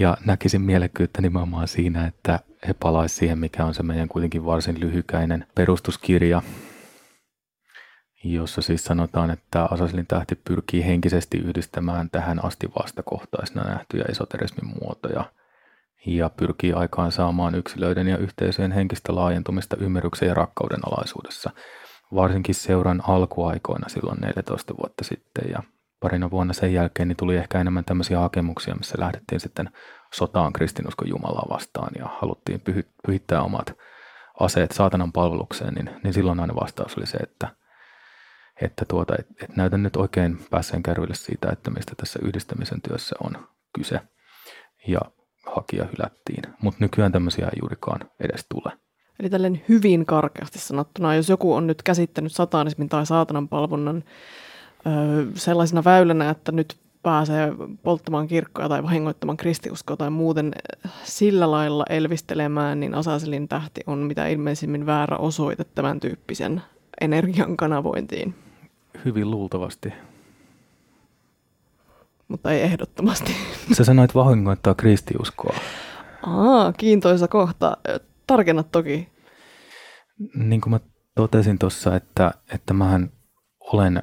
ja 0.00 0.16
näkisin 0.24 0.62
mielekkyyttä 0.62 1.22
nimenomaan 1.22 1.68
siinä, 1.68 2.06
että 2.06 2.40
he 2.68 2.74
palaisivat 2.74 3.18
siihen, 3.18 3.38
mikä 3.38 3.64
on 3.64 3.74
se 3.74 3.82
meidän 3.82 4.08
kuitenkin 4.08 4.44
varsin 4.44 4.80
lyhykäinen 4.80 5.46
perustuskirja, 5.54 6.42
jossa 8.24 8.62
siis 8.62 8.84
sanotaan, 8.84 9.30
että 9.30 9.64
Asaselin 9.70 10.06
tähti 10.06 10.34
pyrkii 10.34 10.86
henkisesti 10.86 11.38
yhdistämään 11.38 12.10
tähän 12.10 12.44
asti 12.44 12.68
vastakohtaisena 12.78 13.62
nähtyjä 13.62 14.04
esoterismin 14.08 14.74
muotoja 14.80 15.24
ja 16.06 16.30
pyrkii 16.30 16.72
aikaan 16.72 17.12
saamaan 17.12 17.54
yksilöiden 17.54 18.08
ja 18.08 18.18
yhteisöjen 18.18 18.72
henkistä 18.72 19.14
laajentumista 19.14 19.76
ymmärryksen 19.76 20.28
ja 20.28 20.34
rakkauden 20.34 20.80
alaisuudessa, 20.86 21.50
varsinkin 22.14 22.54
seuran 22.54 23.02
alkuaikoina 23.08 23.88
silloin 23.88 24.20
14 24.20 24.74
vuotta 24.76 25.04
sitten. 25.04 25.50
Ja 25.50 25.62
parina 26.00 26.30
vuonna 26.30 26.52
sen 26.52 26.72
jälkeen 26.72 27.08
niin 27.08 27.16
tuli 27.16 27.36
ehkä 27.36 27.60
enemmän 27.60 27.84
tämmöisiä 27.84 28.18
hakemuksia, 28.18 28.74
missä 28.74 29.00
lähdettiin 29.00 29.40
sitten 29.40 29.70
sotaan 30.14 30.52
kristinuskon 30.52 31.08
Jumalaa 31.08 31.46
vastaan 31.50 31.92
ja 31.98 32.06
haluttiin 32.20 32.62
pyhittää 33.06 33.42
omat 33.42 33.76
aseet 34.40 34.70
saatanan 34.70 35.12
palvelukseen, 35.12 35.74
niin, 35.74 35.90
niin 36.02 36.14
silloin 36.14 36.40
aina 36.40 36.54
vastaus 36.54 36.98
oli 36.98 37.06
se, 37.06 37.18
että, 37.18 37.48
että 38.60 38.84
tuota, 38.88 39.14
et, 39.18 39.26
et 39.42 39.56
näytän 39.56 39.82
nyt 39.82 39.96
oikein 39.96 40.38
päässeen 40.50 40.82
kärville 40.82 41.14
siitä, 41.14 41.48
että 41.52 41.70
mistä 41.70 41.92
tässä 41.96 42.18
yhdistämisen 42.22 42.80
työssä 42.82 43.16
on 43.24 43.48
kyse. 43.72 44.00
Ja 44.86 45.00
hakija 45.46 45.84
hylättiin, 45.84 46.42
mutta 46.62 46.84
nykyään 46.84 47.12
tämmöisiä 47.12 47.44
ei 47.44 47.58
juurikaan 47.60 48.00
edes 48.20 48.46
tule. 48.48 48.72
Eli 49.20 49.30
tälleen 49.30 49.62
hyvin 49.68 50.06
karkeasti 50.06 50.58
sanottuna, 50.58 51.14
jos 51.14 51.28
joku 51.28 51.54
on 51.54 51.66
nyt 51.66 51.82
käsittänyt 51.82 52.32
satanismin 52.32 52.88
tai 52.88 53.06
saatanan 53.06 53.48
palvonnan 53.48 54.04
sellaisena 55.34 55.84
väylänä, 55.84 56.30
että 56.30 56.52
nyt 56.52 56.76
pääsee 57.02 57.52
polttamaan 57.82 58.28
kirkkoja 58.28 58.68
tai 58.68 58.82
vahingoittamaan 58.82 59.36
kristiuskoa 59.36 59.96
tai 59.96 60.10
muuten 60.10 60.52
sillä 61.04 61.50
lailla 61.50 61.84
elvistelemään, 61.90 62.80
niin 62.80 62.94
Asaselin 62.94 63.48
tähti 63.48 63.80
on 63.86 63.98
mitä 63.98 64.26
ilmeisimmin 64.26 64.86
väärä 64.86 65.16
osoite 65.16 65.64
tämän 65.64 66.00
tyyppisen 66.00 66.62
energian 67.00 67.56
kanavointiin. 67.56 68.34
Hyvin 69.04 69.30
luultavasti. 69.30 69.92
Mutta 72.28 72.52
ei 72.52 72.62
ehdottomasti. 72.62 73.36
Sä 73.72 73.84
sanoit 73.84 74.14
vahingoittaa 74.14 74.74
kristiuskoa. 74.74 75.56
Aa, 76.22 76.72
kiintoisa 76.72 77.28
kohta. 77.28 77.76
Tarkenna 78.26 78.62
toki. 78.62 79.08
Niin 80.34 80.60
kuin 80.60 80.70
mä 80.70 80.80
totesin 81.14 81.58
tuossa, 81.58 81.96
että, 81.96 82.34
että 82.54 82.74
mähän 82.74 83.12
olen 83.60 84.02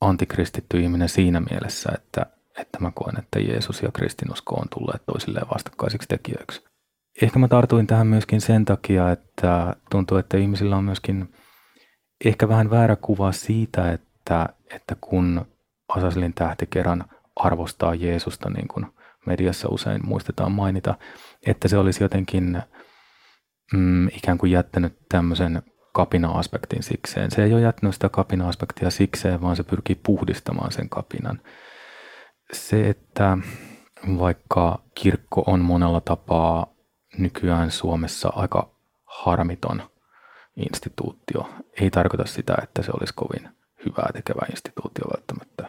antikristitty 0.00 0.80
ihminen 0.80 1.08
siinä 1.08 1.40
mielessä, 1.40 1.92
että, 1.94 2.26
että 2.58 2.78
mä 2.80 2.92
koen, 2.94 3.18
että 3.18 3.38
Jeesus 3.38 3.82
ja 3.82 3.90
kristinusko 3.92 4.54
on 4.54 4.68
tulleet 4.74 5.02
toisilleen 5.06 5.46
vastakkaisiksi 5.54 6.08
tekijöiksi. 6.08 6.64
Ehkä 7.22 7.38
mä 7.38 7.48
tartuin 7.48 7.86
tähän 7.86 8.06
myöskin 8.06 8.40
sen 8.40 8.64
takia, 8.64 9.10
että 9.10 9.76
tuntuu, 9.90 10.18
että 10.18 10.36
ihmisillä 10.36 10.76
on 10.76 10.84
myöskin 10.84 11.34
ehkä 12.24 12.48
vähän 12.48 12.70
väärä 12.70 12.96
kuva 12.96 13.32
siitä, 13.32 13.92
että, 13.92 14.13
että 14.70 14.96
kun 15.00 15.46
Asaselin 15.88 16.34
tähti 16.34 16.66
kerran 16.66 17.04
arvostaa 17.36 17.94
Jeesusta, 17.94 18.50
niin 18.50 18.68
kuin 18.68 18.86
mediassa 19.26 19.68
usein 19.68 20.00
muistetaan 20.06 20.52
mainita, 20.52 20.94
että 21.46 21.68
se 21.68 21.78
olisi 21.78 22.04
jotenkin 22.04 22.62
mm, 23.72 24.08
ikään 24.08 24.38
kuin 24.38 24.52
jättänyt 24.52 24.98
tämmöisen 25.08 25.62
kapina-aspektin 25.92 26.82
sikseen. 26.82 27.30
Se 27.30 27.44
ei 27.44 27.54
ole 27.54 27.60
jättänyt 27.60 27.94
sitä 27.94 28.08
kapina-aspektia 28.08 28.90
sikseen, 28.90 29.40
vaan 29.40 29.56
se 29.56 29.62
pyrkii 29.62 30.00
puhdistamaan 30.02 30.72
sen 30.72 30.88
kapinan. 30.88 31.40
Se, 32.52 32.88
että 32.88 33.38
vaikka 34.18 34.82
kirkko 34.94 35.44
on 35.46 35.60
monella 35.60 36.00
tapaa 36.00 36.66
nykyään 37.18 37.70
Suomessa 37.70 38.32
aika 38.36 38.74
harmiton 39.04 39.82
instituutio, 40.56 41.50
ei 41.80 41.90
tarkoita 41.90 42.26
sitä, 42.26 42.54
että 42.62 42.82
se 42.82 42.90
olisi 42.94 43.14
kovin 43.16 43.48
hyvää 43.84 44.10
tekevä 44.12 44.46
instituutio 44.50 45.04
välttämättä. 45.14 45.68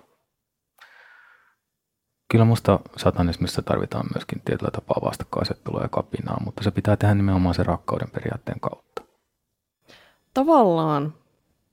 Kyllä 2.31 2.45
musta 2.45 2.79
satanismissa 2.97 3.61
tarvitaan 3.61 4.05
myöskin 4.15 4.41
tietyllä 4.45 4.71
tapaa 4.71 5.01
vastakkaisettelua 5.03 5.81
ja 5.81 5.89
kapinaa, 5.89 6.41
mutta 6.45 6.63
se 6.63 6.71
pitää 6.71 6.97
tehdä 6.97 7.15
nimenomaan 7.15 7.55
sen 7.55 7.65
rakkauden 7.65 8.09
periaatteen 8.11 8.59
kautta 8.59 8.85
tavallaan 10.35 11.13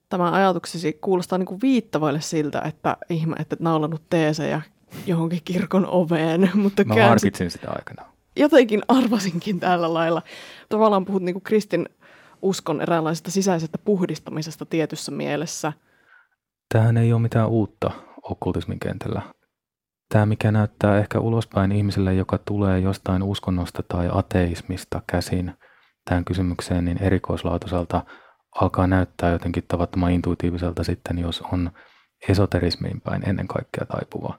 tämä 0.09 0.33
ajatuksesi 0.33 0.99
kuulostaa 1.01 1.39
niin 1.39 1.47
kuin 1.47 1.61
viittavaille 1.63 2.21
siltä, 2.21 2.61
että 2.61 2.97
ihme, 3.11 3.37
että 3.39 3.57
naulannut 3.59 4.03
teesejä 4.11 4.63
johonkin 5.07 5.41
kirkon 5.45 5.87
oveen. 5.87 6.51
Mutta 6.63 6.85
Mä 6.85 7.09
harkitsin 7.09 7.51
sitä 7.51 7.71
aikana. 7.71 8.13
Jotenkin 8.37 8.83
arvasinkin 8.89 9.61
tällä 9.61 9.95
lailla. 9.95 10.23
Tavallaan 10.69 11.05
puhut 11.05 11.23
niin 11.23 11.35
kuin 11.35 11.43
kristin 11.43 11.89
uskon 12.43 12.81
eräänlaisesta 12.81 13.31
sisäisestä 13.31 13.79
puhdistamisesta 13.79 14.67
tietyssä 14.67 15.13
mielessä. 15.13 15.73
Tähän 16.73 16.97
ei 16.97 17.13
ole 17.13 17.21
mitään 17.21 17.49
uutta 17.49 17.91
okkultismin 18.23 18.81
kentällä. 18.81 19.23
Tämä, 20.09 20.27
mikä 20.27 20.53
näyttää 20.53 20.99
ehkä 20.99 21.21
ulospäin 21.21 21.73
ihmiselle, 21.73 22.15
joka 22.15 22.39
tulee 22.39 22.79
jostain 22.79 23.23
uskonnosta 23.23 23.83
tai 23.89 24.09
ateismista 24.13 25.03
käsin 25.07 25.55
tähän 26.05 26.25
kysymykseen, 26.25 26.85
niin 26.85 27.03
erikoislaatuiselta 27.03 28.05
alkaa 28.61 28.87
näyttää 28.87 29.31
jotenkin 29.33 29.65
tavattoman 29.69 30.13
intuitiiviselta 30.13 30.85
sitten, 30.85 31.19
jos 31.19 31.43
on 31.53 31.71
esoterismiin 32.29 33.01
päin 33.01 33.29
ennen 33.29 33.49
kaikkea 33.49 33.87
taipuva. 33.87 34.39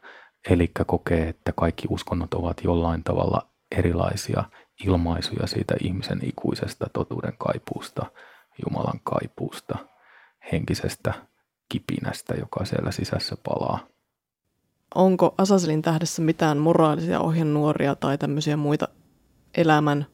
Eli 0.50 0.72
kokee, 0.88 1.30
että 1.30 1.52
kaikki 1.56 1.88
uskonnot 1.90 2.34
ovat 2.34 2.64
jollain 2.64 3.04
tavalla 3.04 3.48
erilaisia 3.78 4.44
ilmaisuja 4.86 5.48
siitä 5.48 5.76
ihmisen 5.84 6.20
ikuisesta 6.24 6.88
totuuden 6.94 7.34
kaipuusta, 7.38 8.06
Jumalan 8.66 9.00
kaipuusta, 9.04 9.78
henkisestä 10.52 11.14
kipinästä, 11.74 12.34
joka 12.40 12.66
siellä 12.66 12.92
sisässä 12.92 13.36
palaa. 13.44 13.80
Onko 14.96 15.36
Asaselin 15.38 15.82
tähdessä 15.82 16.22
mitään 16.22 16.58
moraalisia 16.58 17.20
ohjenuoria 17.20 17.96
tai 17.96 18.18
tämmöisiä 18.18 18.58
muita 18.58 18.88
elämän 19.58 20.06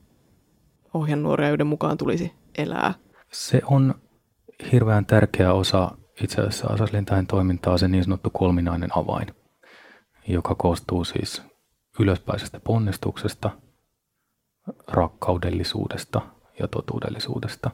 ohjenuoria, 0.93 1.47
joiden 1.47 1.67
mukaan 1.67 1.97
tulisi 1.97 2.33
elää? 2.57 2.93
Se 3.31 3.61
on 3.65 3.95
hirveän 4.71 5.05
tärkeä 5.05 5.53
osa 5.53 5.91
itse 6.23 6.41
asiassa 6.41 6.67
Asaslintain 6.67 7.27
toimintaa, 7.27 7.77
se 7.77 7.87
niin 7.87 8.03
sanottu 8.03 8.29
kolminainen 8.29 8.97
avain, 8.97 9.27
joka 10.27 10.55
koostuu 10.55 11.03
siis 11.03 11.41
ylöspäisestä 11.99 12.59
ponnistuksesta, 12.59 13.49
rakkaudellisuudesta 14.87 16.21
ja 16.59 16.67
totuudellisuudesta. 16.67 17.71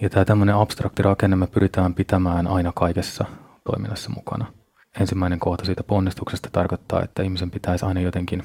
Ja 0.00 0.10
tämä 0.10 0.24
tämmöinen 0.24 0.54
abstrakti 0.54 1.02
rakenne 1.02 1.36
me 1.36 1.46
pyritään 1.46 1.94
pitämään 1.94 2.46
aina 2.46 2.72
kaikessa 2.74 3.24
toiminnassa 3.64 4.10
mukana. 4.10 4.52
Ensimmäinen 5.00 5.38
kohta 5.38 5.64
siitä 5.64 5.82
ponnistuksesta 5.82 6.48
tarkoittaa, 6.52 7.02
että 7.02 7.22
ihmisen 7.22 7.50
pitäisi 7.50 7.84
aina 7.84 8.00
jotenkin 8.00 8.42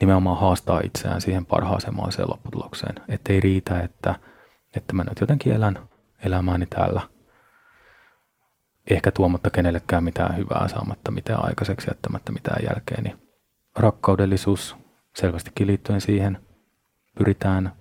nimenomaan 0.00 0.40
haastaa 0.40 0.80
itseään 0.84 1.20
siihen 1.20 1.46
parhaaseen 1.46 1.94
mahdolliseen 1.94 2.30
lopputulokseen. 2.30 2.94
Että 3.08 3.32
ei 3.32 3.40
riitä, 3.40 3.80
että, 3.80 4.14
että 4.76 4.92
mä 4.92 5.04
nyt 5.04 5.20
jotenkin 5.20 5.52
elän 5.52 5.78
elämääni 6.24 6.66
täällä, 6.66 7.00
ehkä 8.90 9.10
tuomatta 9.10 9.50
kenellekään 9.50 10.04
mitään 10.04 10.36
hyvää, 10.36 10.68
saamatta 10.68 11.10
mitään 11.10 11.44
aikaiseksi, 11.44 11.90
jättämättä 11.90 12.32
mitään 12.32 12.64
jälkeen. 12.64 13.04
Niin 13.04 13.18
rakkaudellisuus 13.76 14.76
selvästikin 15.14 15.66
liittyen 15.66 16.00
siihen 16.00 16.38
pyritään 17.18 17.72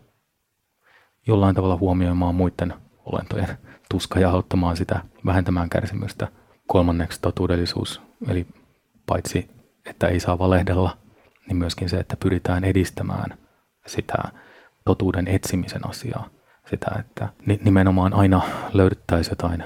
jollain 1.28 1.56
tavalla 1.56 1.78
huomioimaan 1.78 2.36
muiden 2.36 2.74
olentojen 3.06 3.58
tuska 3.92 4.20
ja 4.20 4.30
auttamaan 4.30 4.78
sitä 4.78 5.00
vähentämään 5.26 5.70
kärsimystä. 5.70 6.28
Kolmanneksi 6.68 7.22
totuudellisuus, 7.22 8.02
eli 8.30 8.48
paitsi 9.06 9.58
että 9.90 10.08
ei 10.08 10.20
saa 10.20 10.40
valehdella, 10.40 10.98
niin 11.48 11.58
myöskin 11.58 11.90
se, 11.90 11.98
että 11.98 12.18
pyritään 12.18 12.64
edistämään 12.64 13.38
sitä 13.88 14.18
totuuden 14.86 15.28
etsimisen 15.28 15.90
asiaa. 15.90 16.30
Sitä, 16.70 16.92
että 17.00 17.30
nimenomaan 17.64 18.14
aina 18.14 18.42
löydettäisiin 18.74 19.32
jotain 19.32 19.64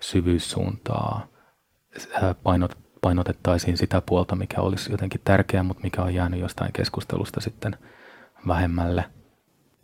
syvyyssuuntaa, 0.00 1.26
painot, 2.42 2.78
painotettaisiin 3.00 3.76
sitä 3.76 4.00
puolta, 4.00 4.36
mikä 4.36 4.60
olisi 4.60 4.92
jotenkin 4.92 5.20
tärkeää, 5.24 5.62
mutta 5.62 5.82
mikä 5.82 6.02
on 6.02 6.14
jäänyt 6.14 6.40
jostain 6.40 6.72
keskustelusta 6.72 7.40
sitten 7.40 7.76
vähemmälle. 8.46 9.04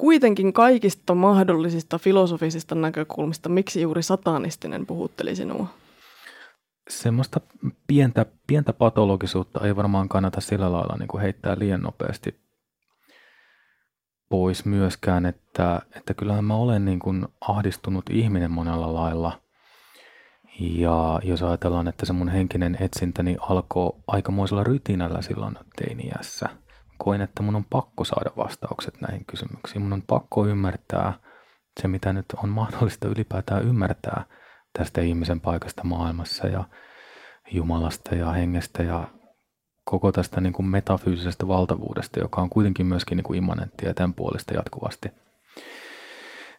Kuitenkin 0.03 0.53
kaikista 0.53 1.15
mahdollisista 1.15 1.99
filosofisista 1.99 2.75
näkökulmista, 2.75 3.49
miksi 3.49 3.81
juuri 3.81 4.03
satanistinen 4.03 4.87
puhutteli 4.87 5.37
sinua? 5.37 5.67
semmoista 6.91 7.41
pientä, 7.87 8.27
pientä 8.47 8.73
patologisuutta 8.73 9.67
ei 9.67 9.77
varmaan 9.77 10.09
kannata 10.09 10.41
sillä 10.41 10.73
lailla 10.73 10.97
niin 10.99 11.09
kuin 11.09 11.21
heittää 11.21 11.57
liian 11.59 11.81
nopeasti 11.81 12.41
pois 14.29 14.65
myöskään, 14.65 15.27
että, 15.27 15.83
että 15.97 16.15
kyllähän 16.15 16.45
mä 16.45 16.55
olen 16.55 16.85
niin 16.85 16.99
kuin 16.99 17.27
ahdistunut 17.41 18.11
ihminen 18.11 18.51
monella 18.51 18.95
lailla. 18.95 19.41
Ja 20.61 21.21
jos 21.25 21.43
ajatellaan, 21.43 21.89
että 21.89 22.07
se 22.07 22.13
mun 22.13 22.29
henkinen 22.29 22.77
etsintäni 22.81 23.37
alkoi 23.41 23.93
aikamoisella 24.07 24.65
rytinällä 24.65 25.23
silloin 25.23 25.59
teiniässä. 25.77 26.62
Koin, 27.05 27.21
että 27.21 27.43
mun 27.43 27.57
on 27.57 27.65
pakko 27.65 28.05
saada 28.05 28.31
vastaukset 28.37 29.01
näihin 29.01 29.25
kysymyksiin. 29.27 29.83
Mun 29.83 29.93
on 29.93 30.03
pakko 30.03 30.47
ymmärtää 30.47 31.13
se, 31.81 31.89
mitä 31.89 32.13
nyt 32.13 32.27
on 32.43 32.49
mahdollista 32.49 33.09
ylipäätään 33.09 33.63
ymmärtää– 33.63 34.25
tästä 34.79 35.01
ihmisen 35.01 35.41
paikasta 35.41 35.85
maailmassa 35.85 36.47
ja 36.47 36.65
Jumalasta 37.51 38.15
ja 38.15 38.31
hengestä 38.31 38.83
ja 38.83 39.09
koko 39.85 40.13
tästä 40.13 40.41
niin 40.41 40.53
kuin 40.53 40.67
metafyysisestä 40.67 41.49
valtavuudesta, 41.49 42.21
joka 42.21 42.43
on 42.43 42.51
kuitenkin 42.51 42.87
myöskin 42.87 43.17
niin 43.17 43.25
kuin 43.25 43.39
immanenttia 43.39 43.89
ja 43.89 43.95
tämän 43.95 44.15
puolesta 44.15 44.55
jatkuvasti. 44.55 45.09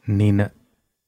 Niin 0.07 0.50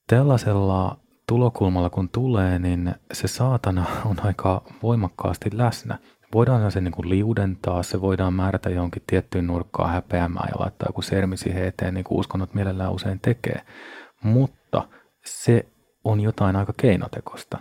tällaisella 0.08 0.98
tulokulmalla 1.28 1.90
kun 1.90 2.10
tulee, 2.10 2.60
niin 2.60 2.96
se 3.14 3.28
saatana 3.28 3.86
on 4.06 4.16
aika 4.24 4.62
voimakkaasti 4.84 5.50
läsnä. 5.54 6.00
Voidaan 6.36 6.72
se 6.72 6.82
niin 6.82 6.92
kuin 6.92 7.10
liudentaa, 7.10 7.84
se 7.84 8.02
voidaan 8.02 8.34
määrätä 8.34 8.70
johonkin 8.70 9.04
tiettyyn 9.08 9.48
nurkkaan 9.48 9.90
häpeämään 9.90 10.50
ja 10.50 10.60
laittaa 10.60 10.90
joku 10.90 11.02
sermi 11.02 11.38
siihen 11.38 11.66
eteen, 11.68 11.94
niin 11.94 12.04
kuin 12.04 12.20
uskonnot 12.20 12.54
mielellään 12.54 12.92
usein 12.92 13.20
tekee. 13.20 13.62
Mutta 14.24 14.88
se 15.26 15.66
on 16.04 16.22
jotain 16.22 16.56
aika 16.56 16.74
keinotekosta. 16.78 17.58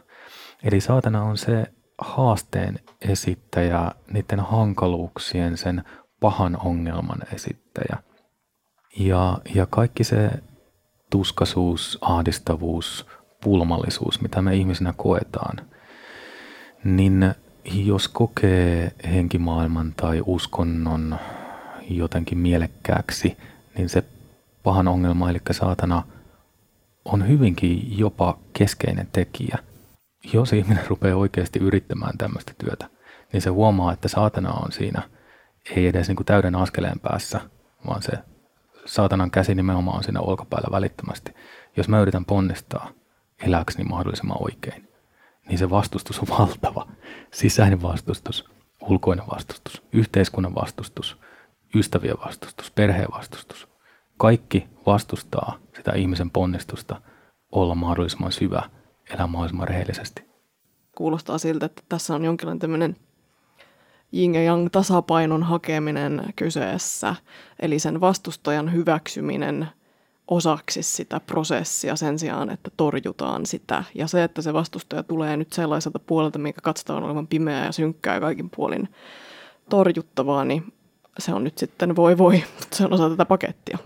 Eli 0.62 0.80
saatana 0.80 1.22
on 1.22 1.36
se 1.36 1.66
haasteen 1.98 2.80
esittäjä, 3.00 3.90
niiden 4.12 4.40
hankaluuksien, 4.40 5.56
sen 5.56 5.84
pahan 6.20 6.58
ongelman 6.64 7.20
esittäjä. 7.34 7.96
Ja, 8.98 9.38
ja 9.54 9.66
kaikki 9.66 10.04
se 10.04 10.30
tuskaisuus, 11.10 11.98
ahdistavuus, 12.00 13.06
pulmallisuus, 13.44 14.20
mitä 14.20 14.42
me 14.42 14.54
ihmisinä 14.54 14.94
koetaan, 14.96 15.56
niin 16.84 17.34
jos 17.64 18.08
kokee 18.08 18.92
henkimaailman 19.04 19.94
tai 19.96 20.22
uskonnon 20.26 21.18
jotenkin 21.90 22.38
mielekkääksi, 22.38 23.36
niin 23.78 23.88
se 23.88 24.04
pahan 24.62 24.88
ongelma, 24.88 25.30
eli 25.30 25.40
saatana– 25.50 26.02
on 27.04 27.28
hyvinkin 27.28 27.98
jopa 27.98 28.38
keskeinen 28.52 29.08
tekijä. 29.12 29.58
Jos 30.32 30.52
ihminen 30.52 30.86
rupeaa 30.88 31.16
oikeasti 31.16 31.58
yrittämään 31.58 32.18
tämmöistä 32.18 32.52
työtä, 32.58 32.88
niin 33.32 33.42
se 33.42 33.50
huomaa, 33.50 33.92
että 33.92 34.08
saatana 34.08 34.52
on 34.52 34.72
siinä 34.72 35.02
ei 35.76 35.86
edes 35.86 36.08
niin 36.08 36.16
kuin 36.16 36.26
täyden 36.26 36.54
askeleen 36.54 37.00
päässä, 37.00 37.40
vaan 37.86 38.02
se 38.02 38.12
saatanan 38.86 39.30
käsi 39.30 39.54
nimenomaan 39.54 39.96
on 39.96 40.04
siinä 40.04 40.20
olkapäällä 40.20 40.68
välittömästi. 40.70 41.34
Jos 41.76 41.88
mä 41.88 42.00
yritän 42.00 42.24
ponnistaa 42.24 42.90
elääkseni 43.46 43.84
mahdollisimman 43.84 44.36
oikein, 44.40 44.88
niin 45.48 45.58
se 45.58 45.70
vastustus 45.70 46.18
on 46.18 46.28
valtava. 46.38 46.88
Sisäinen 47.32 47.82
vastustus, 47.82 48.44
ulkoinen 48.80 49.26
vastustus, 49.30 49.82
yhteiskunnan 49.92 50.54
vastustus, 50.54 51.16
ystävien 51.74 52.16
vastustus, 52.26 52.70
perheen 52.70 53.08
vastustus. 53.10 53.68
Kaikki 54.16 54.68
vastustaa 54.86 55.58
sitä 55.76 55.92
ihmisen 55.92 56.30
ponnistusta 56.30 57.00
olla 57.52 57.74
mahdollisimman 57.74 58.32
syvä, 58.32 58.62
elää 59.10 59.26
mahdollisimman 59.26 59.68
rehellisesti. 59.68 60.24
Kuulostaa 60.96 61.38
siltä, 61.38 61.66
että 61.66 61.82
tässä 61.88 62.14
on 62.14 62.24
jonkinlainen 62.24 62.58
tämmöinen 62.58 62.96
yin 64.12 64.34
ja 64.34 64.42
yang 64.42 64.68
tasapainon 64.72 65.42
hakeminen 65.42 66.22
kyseessä, 66.36 67.14
eli 67.60 67.78
sen 67.78 68.00
vastustajan 68.00 68.72
hyväksyminen 68.72 69.68
osaksi 70.28 70.82
sitä 70.82 71.20
prosessia 71.20 71.96
sen 71.96 72.18
sijaan, 72.18 72.50
että 72.50 72.70
torjutaan 72.76 73.46
sitä. 73.46 73.84
Ja 73.94 74.06
se, 74.06 74.24
että 74.24 74.42
se 74.42 74.52
vastustaja 74.52 75.02
tulee 75.02 75.36
nyt 75.36 75.52
sellaiselta 75.52 75.98
puolelta, 75.98 76.38
mikä 76.38 76.60
katsotaan 76.60 77.02
olevan 77.02 77.26
pimeää 77.26 77.66
ja 77.66 77.72
synkkää 77.72 78.14
ja 78.14 78.20
kaikin 78.20 78.50
puolin 78.56 78.88
torjuttavaa, 79.70 80.44
niin 80.44 80.72
se 81.18 81.34
on 81.34 81.44
nyt 81.44 81.58
sitten 81.58 81.96
voi 81.96 82.18
voi, 82.18 82.44
se 82.72 82.84
on 82.84 82.92
osa 82.92 83.10
tätä 83.10 83.24
pakettia. 83.24 83.78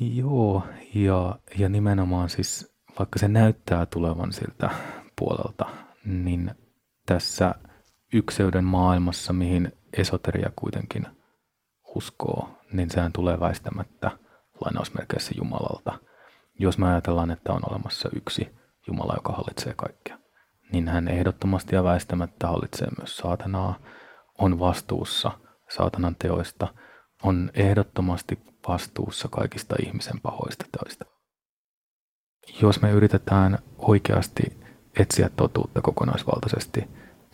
Joo, 0.00 0.62
ja, 0.94 1.38
ja 1.58 1.68
nimenomaan 1.68 2.28
siis 2.28 2.78
vaikka 2.98 3.18
se 3.18 3.28
näyttää 3.28 3.86
tulevan 3.86 4.32
siltä 4.32 4.70
puolelta, 5.18 5.66
niin 6.04 6.50
tässä 7.06 7.54
ykseyden 8.12 8.64
maailmassa, 8.64 9.32
mihin 9.32 9.72
esoteria 9.92 10.50
kuitenkin 10.56 11.06
uskoo, 11.94 12.48
niin 12.72 12.90
sehän 12.90 13.12
tulee 13.12 13.40
väistämättä 13.40 14.10
lainausmerkeissä 14.64 15.32
Jumalalta. 15.36 15.98
Jos 16.58 16.78
me 16.78 16.88
ajatellaan, 16.88 17.30
että 17.30 17.52
on 17.52 17.60
olemassa 17.70 18.08
yksi 18.16 18.58
Jumala, 18.86 19.14
joka 19.14 19.32
hallitsee 19.32 19.74
kaikkea, 19.76 20.18
niin 20.72 20.88
hän 20.88 21.08
ehdottomasti 21.08 21.74
ja 21.74 21.84
väistämättä 21.84 22.46
hallitsee 22.46 22.88
myös 22.98 23.16
saatanaa, 23.16 23.78
on 24.38 24.58
vastuussa 24.58 25.30
saatanan 25.68 26.16
teoista, 26.18 26.68
on 27.22 27.50
ehdottomasti 27.54 28.38
vastuussa 28.68 29.28
kaikista 29.28 29.76
ihmisen 29.86 30.20
pahoista 30.20 30.64
töistä. 30.78 31.04
Jos 32.62 32.82
me 32.82 32.90
yritetään 32.90 33.58
oikeasti 33.78 34.60
etsiä 34.98 35.30
totuutta 35.36 35.80
kokonaisvaltaisesti, 35.80 36.88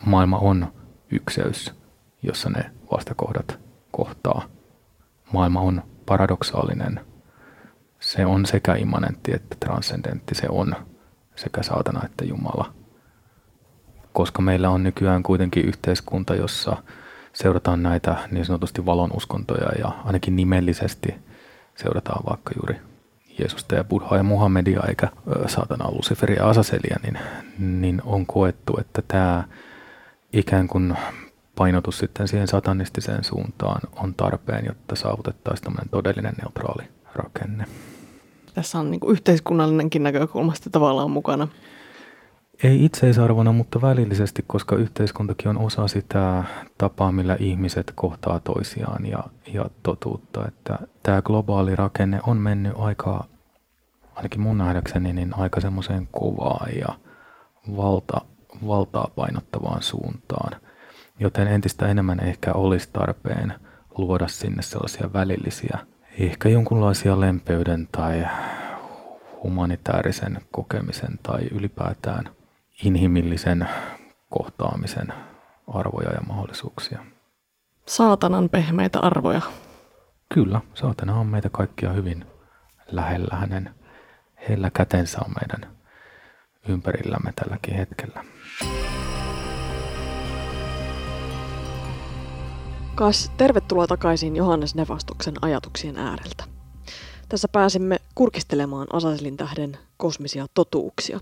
maailma 0.05 0.37
on 0.37 0.73
ykseys, 1.11 1.73
jossa 2.21 2.49
ne 2.49 2.71
vastakohdat 2.91 3.59
kohtaa. 3.91 4.49
Maailma 5.33 5.59
on 5.59 5.83
paradoksaalinen. 6.05 7.14
Se 8.15 8.25
on 8.25 8.45
sekä 8.45 8.75
immanentti 8.75 9.33
että 9.33 9.55
transcendentti. 9.59 10.35
Se 10.35 10.47
on 10.49 10.75
sekä 11.35 11.63
saatana 11.63 12.05
että 12.05 12.25
Jumala. 12.25 12.73
Koska 14.13 14.41
meillä 14.41 14.69
on 14.69 14.83
nykyään 14.83 15.23
kuitenkin 15.23 15.65
yhteiskunta, 15.65 16.35
jossa 16.35 16.77
seurataan 17.33 17.83
näitä 17.83 18.15
niin 18.31 18.45
sanotusti 18.45 18.85
valon 18.85 19.11
uskontoja 19.17 19.71
ja 19.79 19.91
ainakin 20.05 20.35
nimellisesti 20.35 21.15
seurataan 21.75 22.25
vaikka 22.29 22.53
juuri 22.55 22.81
Jeesusta 23.39 23.75
ja 23.75 23.83
Buddhaa 23.83 24.17
ja 24.17 24.23
Muhammedia 24.23 24.81
eikä 24.89 25.07
saatana 25.47 25.91
Luciferia 25.91 26.39
ja 26.39 26.49
Asaselia, 26.49 26.97
niin, 27.03 27.19
niin 27.59 28.01
on 28.05 28.25
koettu, 28.25 28.77
että 28.79 29.01
tämä 29.07 29.43
ikään 30.33 30.67
kuin 30.67 30.97
painotus 31.55 31.97
sitten 31.97 32.27
siihen 32.27 32.47
satanistiseen 32.47 33.23
suuntaan 33.23 33.81
on 33.95 34.13
tarpeen, 34.13 34.65
jotta 34.65 34.95
saavutettaisiin 34.95 35.75
todellinen 35.91 36.33
neutraali 36.41 36.83
rakenne. 37.15 37.64
Tässä 38.55 38.79
on 38.79 38.91
niin 38.91 38.99
kuin 38.99 39.11
yhteiskunnallinenkin 39.11 40.03
näkökulmasta 40.03 40.69
tavallaan 40.69 41.11
mukana. 41.11 41.47
Ei 42.63 42.85
itseisarvona, 42.85 43.51
mutta 43.51 43.81
välillisesti, 43.81 44.43
koska 44.47 44.75
yhteiskuntakin 44.75 45.47
on 45.47 45.57
osa 45.57 45.87
sitä 45.87 46.43
tapaa, 46.77 47.11
millä 47.11 47.37
ihmiset 47.39 47.91
kohtaa 47.95 48.39
toisiaan 48.39 49.05
ja, 49.05 49.23
ja 49.53 49.65
totuutta. 49.83 50.47
Että 50.47 50.79
tämä 51.03 51.21
globaali 51.21 51.75
rakenne 51.75 52.19
on 52.27 52.37
mennyt 52.37 52.73
aika, 52.77 53.25
ainakin 54.15 54.41
mun 54.41 54.57
nähdäkseni, 54.57 55.13
niin 55.13 55.33
aika 55.37 55.61
semmoiseen 55.61 56.07
kovaan 56.11 56.69
ja 56.79 56.87
valta, 57.77 58.21
valtaa 58.67 59.11
painottavaan 59.15 59.81
suuntaan. 59.81 60.61
Joten 61.19 61.47
entistä 61.47 61.87
enemmän 61.87 62.19
ehkä 62.19 62.53
olisi 62.53 62.89
tarpeen 62.93 63.53
luoda 63.97 64.27
sinne 64.27 64.61
sellaisia 64.61 65.13
välillisiä, 65.13 65.79
ehkä 66.19 66.49
jonkunlaisia 66.49 67.19
lempeyden 67.19 67.87
tai 67.91 68.25
humanitaarisen 69.43 70.41
kokemisen 70.51 71.19
tai 71.23 71.41
ylipäätään 71.51 72.29
inhimillisen 72.83 73.69
kohtaamisen 74.29 75.07
arvoja 75.67 76.11
ja 76.11 76.21
mahdollisuuksia. 76.27 77.05
Saatanan 77.85 78.49
pehmeitä 78.49 78.99
arvoja. 78.99 79.41
Kyllä, 80.33 80.61
saatana 80.73 81.15
on 81.15 81.27
meitä 81.27 81.49
kaikkia 81.49 81.89
hyvin 81.93 82.25
lähellä. 82.91 83.35
Hänen 83.35 83.69
heillä 84.49 84.69
kätensä 84.69 85.19
on 85.25 85.33
meidän 85.41 85.75
ympärillämme 86.67 87.33
tälläkin 87.35 87.75
hetkellä. 87.75 88.25
Kas, 92.95 93.31
tervetuloa 93.37 93.87
takaisin 93.87 94.35
Johannes 94.35 94.75
Nevastuksen 94.75 95.33
ajatuksien 95.41 95.97
ääreltä. 95.97 96.43
Tässä 97.29 97.47
pääsimme 97.47 97.99
kurkistelemaan 98.15 98.87
Asaselin 98.93 99.37
tähden 99.37 99.77
kosmisia 99.97 100.45
totuuksia. 100.53 101.19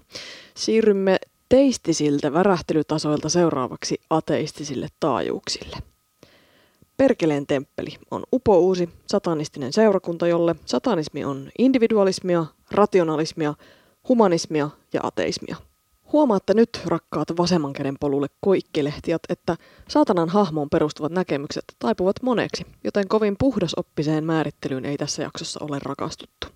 Siirrymme 0.55 1.17
teistisiltä 1.49 2.33
värähtelytasoilta 2.33 3.29
seuraavaksi 3.29 4.01
ateistisille 4.09 4.87
taajuuksille. 4.99 5.77
Perkeleen 6.97 7.47
temppeli 7.47 7.97
on 8.11 8.23
upouusi 8.33 8.89
satanistinen 9.07 9.73
seurakunta, 9.73 10.27
jolle 10.27 10.55
satanismi 10.65 11.25
on 11.25 11.49
individualismia, 11.57 12.45
rationalismia, 12.71 13.53
humanismia 14.09 14.69
ja 14.93 14.99
ateismia– 15.03 15.55
Huomaatte 16.13 16.53
nyt, 16.53 16.81
rakkaat 16.85 17.27
vasemman 17.37 17.73
käden 17.73 17.95
polulle 17.99 18.27
koikkelehtijät, 18.41 19.21
että 19.29 19.55
saatanan 19.89 20.29
hahmoon 20.29 20.69
perustuvat 20.69 21.11
näkemykset 21.11 21.63
taipuvat 21.79 22.15
moneksi, 22.21 22.65
joten 22.83 23.07
kovin 23.07 23.35
puhdasoppiseen 23.39 24.23
määrittelyyn 24.23 24.85
ei 24.85 24.97
tässä 24.97 25.23
jaksossa 25.23 25.59
ole 25.63 25.79
rakastuttu. 25.83 26.47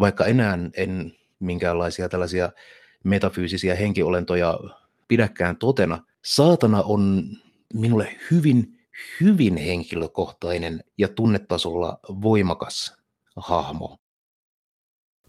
Vaikka 0.00 0.24
enää 0.24 0.58
en 0.76 1.12
minkäänlaisia 1.38 2.08
tällaisia 2.08 2.52
metafyysisiä 3.04 3.74
henkiolentoja 3.74 4.58
pidäkään 5.08 5.56
totena, 5.56 6.02
saatana 6.24 6.82
on 6.82 7.24
minulle 7.74 8.16
hyvin, 8.30 8.78
hyvin 9.20 9.56
henkilökohtainen 9.56 10.84
ja 10.98 11.08
tunnetasolla 11.08 11.98
voimakas 12.22 12.96
hahmo. 13.36 13.96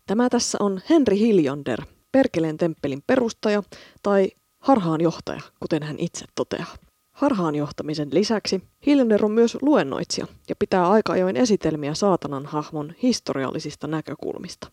Tämä 0.06 0.30
tässä 0.30 0.58
on 0.62 0.82
Henry 0.90 1.18
Hiljonder, 1.18 1.82
Perkeleen 2.18 2.58
temppelin 2.58 3.04
perustaja 3.08 3.64
tai 4.04 4.30
harhaanjohtaja, 4.60 5.42
kuten 5.60 5.84
hän 5.84 5.96
itse 6.00 6.26
toteaa. 6.36 6.76
Harhaanjohtamisen 7.12 8.10
lisäksi 8.12 8.64
Hilner 8.86 9.26
on 9.26 9.32
myös 9.32 9.58
luennoitsija 9.62 10.28
ja 10.50 10.56
pitää 10.60 10.90
aika 10.90 11.14
ajoin 11.14 11.38
esitelmiä 11.38 11.94
saatanan 11.94 12.46
hahmon 12.46 12.94
historiallisista 13.04 13.88
näkökulmista. 13.88 14.72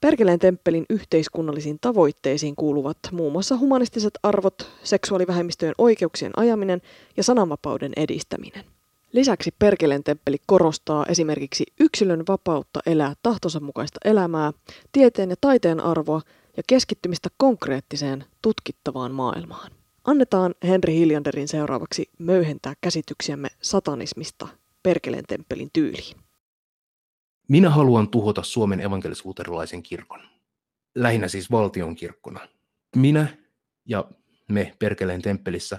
Perkeleen 0.00 0.38
temppelin 0.38 0.86
yhteiskunnallisiin 0.90 1.78
tavoitteisiin 1.80 2.56
kuuluvat 2.56 2.98
muun 3.12 3.32
muassa 3.32 3.58
humanistiset 3.58 4.14
arvot, 4.22 4.70
seksuaalivähemmistöjen 4.82 5.74
oikeuksien 5.78 6.32
ajaminen 6.36 6.82
ja 7.16 7.22
sananvapauden 7.22 7.92
edistäminen. 7.96 8.64
Lisäksi 9.16 9.50
Perkeleen 9.58 10.04
temppeli 10.04 10.36
korostaa 10.46 11.06
esimerkiksi 11.08 11.64
yksilön 11.80 12.22
vapautta 12.28 12.80
elää 12.86 13.14
tahtonsa 13.22 13.60
mukaista 13.60 13.98
elämää, 14.04 14.52
tieteen 14.92 15.30
ja 15.30 15.36
taiteen 15.40 15.80
arvoa 15.80 16.20
ja 16.56 16.62
keskittymistä 16.66 17.28
konkreettiseen, 17.36 18.24
tutkittavaan 18.42 19.12
maailmaan. 19.12 19.70
Annetaan 20.04 20.54
Henri 20.62 20.94
Hiljanderin 20.94 21.48
seuraavaksi 21.48 22.10
möyhentää 22.18 22.74
käsityksiämme 22.80 23.48
satanismista 23.62 24.48
Perkeleen 24.82 25.24
temppelin 25.28 25.70
tyyliin. 25.72 26.16
Minä 27.48 27.70
haluan 27.70 28.08
tuhota 28.08 28.42
Suomen 28.42 28.80
evankelis-luterilaisen 28.80 29.82
kirkon. 29.82 30.20
Lähinnä 30.94 31.28
siis 31.28 31.50
valtion 31.50 31.96
kirkkona. 31.96 32.48
Minä 32.96 33.26
ja 33.84 34.04
me 34.48 34.74
Perkeleen 34.78 35.22
temppelissä 35.22 35.78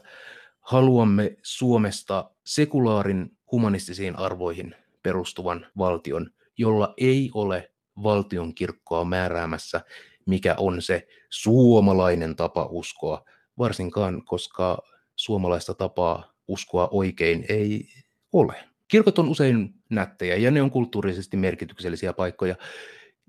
haluamme 0.62 1.38
Suomesta 1.44 2.32
sekulaarin 2.48 3.32
humanistisiin 3.52 4.16
arvoihin 4.16 4.76
perustuvan 5.04 5.68
valtion, 5.78 6.30
jolla 6.58 6.94
ei 6.98 7.32
ole 7.34 7.72
valtion 8.04 8.56
kirkkoa 8.56 9.06
määräämässä, 9.06 9.82
mikä 10.26 10.56
on 10.58 10.82
se 10.82 11.08
suomalainen 11.30 12.36
tapa 12.36 12.68
uskoa, 12.72 13.26
varsinkaan 13.58 14.26
koska 14.26 14.78
suomalaista 15.16 15.74
tapaa 15.74 16.34
uskoa 16.48 16.88
oikein 16.92 17.46
ei 17.50 17.90
ole. 18.34 18.56
Kirkot 18.88 19.20
on 19.20 19.30
usein 19.30 19.74
nättejä 19.90 20.36
ja 20.36 20.52
ne 20.52 20.62
on 20.62 20.72
kulttuurisesti 20.72 21.38
merkityksellisiä 21.38 22.14
paikkoja. 22.14 22.56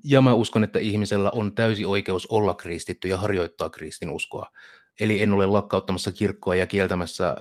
Ja 0.05 0.23
mä 0.23 0.35
uskon, 0.35 0.65
että 0.65 0.79
ihmisellä 0.79 1.31
on 1.31 1.55
täysi 1.55 1.85
oikeus 1.85 2.27
olla 2.27 2.55
kristitty 2.55 3.09
ja 3.09 3.17
harjoittaa 3.17 3.71
kristinuskoa. 3.71 4.47
Eli 5.01 5.23
en 5.23 5.33
ole 5.33 5.47
lakkauttamassa 5.47 6.13
kirkkoa 6.13 6.55
ja 6.55 6.67
kieltämässä 6.67 7.37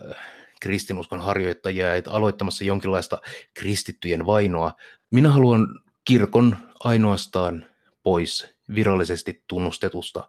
kristinuskon 0.61 1.19
harjoittajia 1.19 1.95
ja 1.95 2.01
aloittamassa 2.07 2.63
jonkinlaista 2.63 3.21
kristittyjen 3.53 4.25
vainoa. 4.25 4.71
Minä 5.11 5.29
haluan 5.29 5.67
kirkon 6.05 6.57
ainoastaan 6.79 7.65
pois 8.03 8.47
virallisesti 8.75 9.43
tunnustetusta 9.47 10.27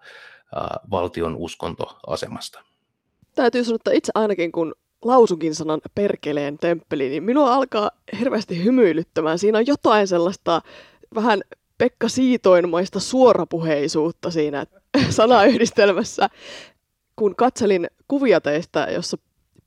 ää, 0.54 0.80
valtion 0.90 1.36
uskontoasemasta. 1.36 2.60
Täytyy 3.34 3.64
sanoa, 3.64 3.76
että 3.76 3.92
itse 3.92 4.12
ainakin 4.14 4.52
kun 4.52 4.74
lausukin 5.04 5.54
sanan 5.54 5.80
perkeleen 5.94 6.58
temppeli, 6.58 7.08
niin 7.08 7.22
minua 7.22 7.54
alkaa 7.54 7.90
hirveästi 8.18 8.64
hymyilyttämään. 8.64 9.38
Siinä 9.38 9.58
on 9.58 9.66
jotain 9.66 10.08
sellaista 10.08 10.62
vähän 11.14 11.42
Pekka 11.78 12.08
Siitoinmaista 12.08 13.00
suorapuheisuutta 13.00 14.30
siinä 14.30 14.66
sanayhdistelmässä 15.10 16.28
kun 17.16 17.36
katselin 17.36 17.86
kuvia 18.08 18.40
teistä, 18.40 18.86
jossa 18.90 19.16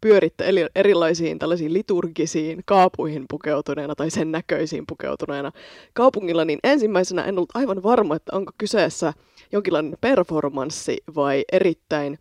pyöritte 0.02 0.46
erilaisiin 0.76 1.40
tällaisiin 1.40 1.74
liturgisiin 1.74 2.62
kaapuihin 2.66 3.26
pukeutuneena 3.30 3.96
tai 3.96 4.10
sen 4.10 4.32
näköisiin 4.32 4.84
pukeutuneena 4.88 5.52
kaupungilla, 5.94 6.46
niin 6.46 6.60
ensimmäisenä 6.64 7.24
en 7.24 7.38
ollut 7.38 7.56
aivan 7.56 7.84
varma, 7.84 8.16
että 8.16 8.36
onko 8.36 8.52
kyseessä 8.58 9.14
jonkinlainen 9.52 9.98
performanssi 10.02 10.98
vai 11.16 11.46
erittäin 11.52 12.20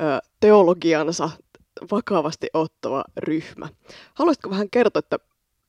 ö, 0.00 0.28
teologiansa 0.40 1.30
vakavasti 1.90 2.46
ottava 2.54 3.04
ryhmä. 3.16 3.68
Haluaisitko 4.14 4.50
vähän 4.50 4.70
kertoa, 4.70 4.98
että 4.98 5.18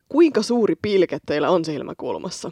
kuinka 0.10 0.42
suuri 0.42 0.76
pilke 0.82 1.20
teillä 1.26 1.50
on 1.50 1.66
silmäkulmassa? 1.66 2.52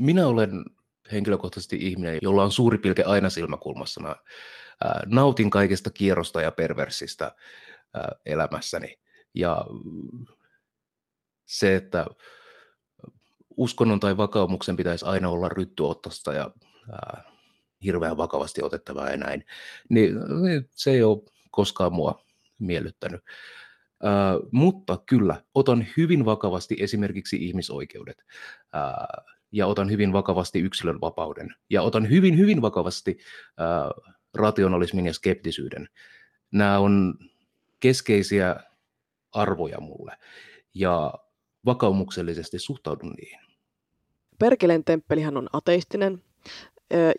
Minä 0.00 0.26
olen 0.26 0.64
henkilökohtaisesti 1.12 1.76
ihminen, 1.80 2.18
jolla 2.22 2.44
on 2.44 2.52
suuri 2.52 2.78
pilke 2.78 3.02
aina 3.02 3.30
silmäkulmassa. 3.30 4.00
Mä 4.00 4.16
nautin 5.06 5.50
kaikesta 5.50 5.90
kierrosta 5.90 6.42
ja 6.42 6.52
perversistä 6.52 7.34
elämässäni. 8.26 8.98
Ja 9.34 9.64
se, 11.46 11.76
että 11.76 12.06
uskonnon 13.56 14.00
tai 14.00 14.16
vakaumuksen 14.16 14.76
pitäisi 14.76 15.04
aina 15.04 15.28
olla 15.28 15.48
ryttyottasta 15.48 16.32
ja 16.32 16.50
hirveän 17.84 18.16
vakavasti 18.16 18.62
otettavaa 18.62 19.10
ja 19.10 19.16
näin, 19.16 19.44
niin, 19.88 20.14
niin 20.42 20.68
se 20.70 20.90
ei 20.90 21.02
ole 21.02 21.22
koskaan 21.50 21.92
mua 21.92 22.24
miellyttänyt. 22.58 23.20
Uh, 24.04 24.48
mutta 24.52 24.98
kyllä, 25.06 25.42
otan 25.54 25.86
hyvin 25.96 26.24
vakavasti 26.24 26.76
esimerkiksi 26.80 27.36
ihmisoikeudet 27.36 28.24
uh, 28.74 29.24
ja 29.52 29.66
otan 29.66 29.90
hyvin 29.90 30.12
vakavasti 30.12 30.60
yksilön 30.60 31.00
vapauden 31.00 31.54
ja 31.70 31.82
otan 31.82 32.10
hyvin, 32.10 32.38
hyvin 32.38 32.62
vakavasti 32.62 33.18
uh, 33.60 34.14
rationalismin 34.34 35.06
ja 35.06 35.12
skeptisyyden. 35.12 35.88
Nämä 36.52 36.78
on 36.78 37.14
keskeisiä 37.84 38.56
arvoja 39.32 39.80
mulle 39.80 40.16
ja 40.74 41.14
vakaumuksellisesti 41.66 42.58
suhtaudun 42.58 43.12
niihin. 43.12 43.40
Perkeleen 44.38 44.84
temppelihän 44.84 45.36
on 45.36 45.48
ateistinen 45.52 46.22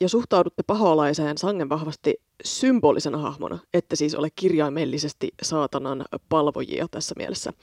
ja 0.01 0.10
suhtaudutte 0.10 0.63
paholaiseen 0.67 1.38
sangen 1.38 1.69
vahvasti 1.69 2.15
symbolisena 2.43 3.17
hahmona, 3.17 3.60
että 3.73 3.95
siis 3.95 4.15
ole 4.15 4.28
kirjaimellisesti 4.36 5.30
saatanan 5.41 6.06
palvojia 6.30 6.88
tässä 6.91 7.15
mielessä. 7.17 7.54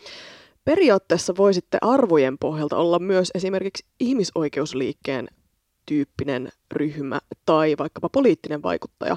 Periaatteessa 0.65 1.35
voisitte 1.37 1.79
arvojen 1.81 2.39
pohjalta 2.39 2.77
olla 2.77 2.99
myös 2.99 3.31
esimerkiksi 3.35 3.85
ihmisoikeusliikkeen 4.01 5.29
tyyppinen 5.87 6.49
ryhmä 6.73 7.21
tai 7.47 7.75
vaikkapa 7.79 8.09
poliittinen 8.09 8.63
vaikuttaja. 8.63 9.17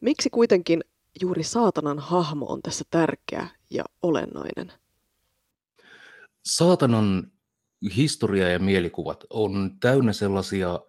Miksi 0.00 0.30
kuitenkin 0.30 0.84
juuri 1.20 1.42
saatanan 1.42 1.98
hahmo 1.98 2.46
on 2.46 2.62
tässä 2.62 2.84
tärkeä 2.90 3.48
ja 3.70 3.84
olennainen? 4.02 4.72
Saatanan 6.44 7.32
historia 7.96 8.48
ja 8.48 8.58
mielikuvat 8.58 9.24
on 9.30 9.70
täynnä 9.80 10.12
sellaisia 10.12 10.80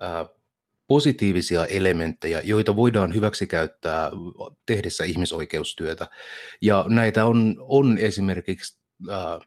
ää, 0.00 0.26
positiivisia 0.86 1.66
elementtejä, 1.66 2.40
joita 2.40 2.76
voidaan 2.76 3.14
hyväksikäyttää 3.14 4.10
tehdessä 4.66 5.04
ihmisoikeustyötä. 5.04 6.06
Ja 6.62 6.84
näitä 6.88 7.26
on, 7.26 7.56
on 7.58 7.98
esimerkiksi 7.98 8.78
ää, 9.10 9.40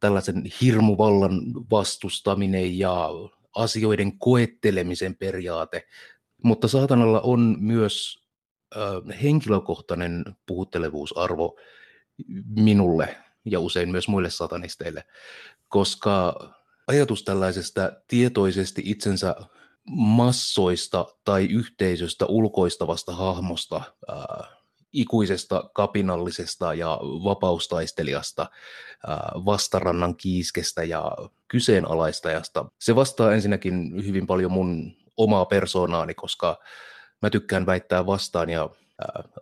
tällaisen 0.00 0.42
hirmuvallan 0.60 1.40
vastustaminen 1.70 2.78
ja 2.78 3.08
asioiden 3.56 4.18
koettelemisen 4.18 5.16
periaate, 5.16 5.86
mutta 6.44 6.68
saatanalla 6.68 7.20
on 7.20 7.56
myös 7.60 8.27
henkilökohtainen 9.22 10.24
puhuttelevuusarvo 10.46 11.56
minulle 12.56 13.16
ja 13.44 13.60
usein 13.60 13.90
myös 13.90 14.08
muille 14.08 14.30
satanisteille, 14.30 15.04
koska 15.68 16.34
ajatus 16.86 17.24
tällaisesta 17.24 17.92
tietoisesti 18.08 18.82
itsensä 18.84 19.36
massoista 19.90 21.06
tai 21.24 21.44
yhteisöstä 21.44 22.26
ulkoistavasta 22.26 23.12
hahmosta, 23.12 23.80
äh, 24.10 24.48
ikuisesta 24.92 25.70
kapinallisesta 25.74 26.74
ja 26.74 26.98
vapaustaistelijasta, 27.02 28.42
äh, 28.42 29.18
vastarannan 29.44 30.16
kiiskestä 30.16 30.84
ja 30.84 31.12
kyseenalaistajasta. 31.48 32.64
Se 32.78 32.96
vastaa 32.96 33.32
ensinnäkin 33.32 34.06
hyvin 34.06 34.26
paljon 34.26 34.52
mun 34.52 34.92
omaa 35.16 35.46
persoonaani, 35.46 36.14
koska 36.14 36.58
mä 37.22 37.30
tykkään 37.30 37.66
väittää 37.66 38.06
vastaan 38.06 38.50
ja 38.50 38.70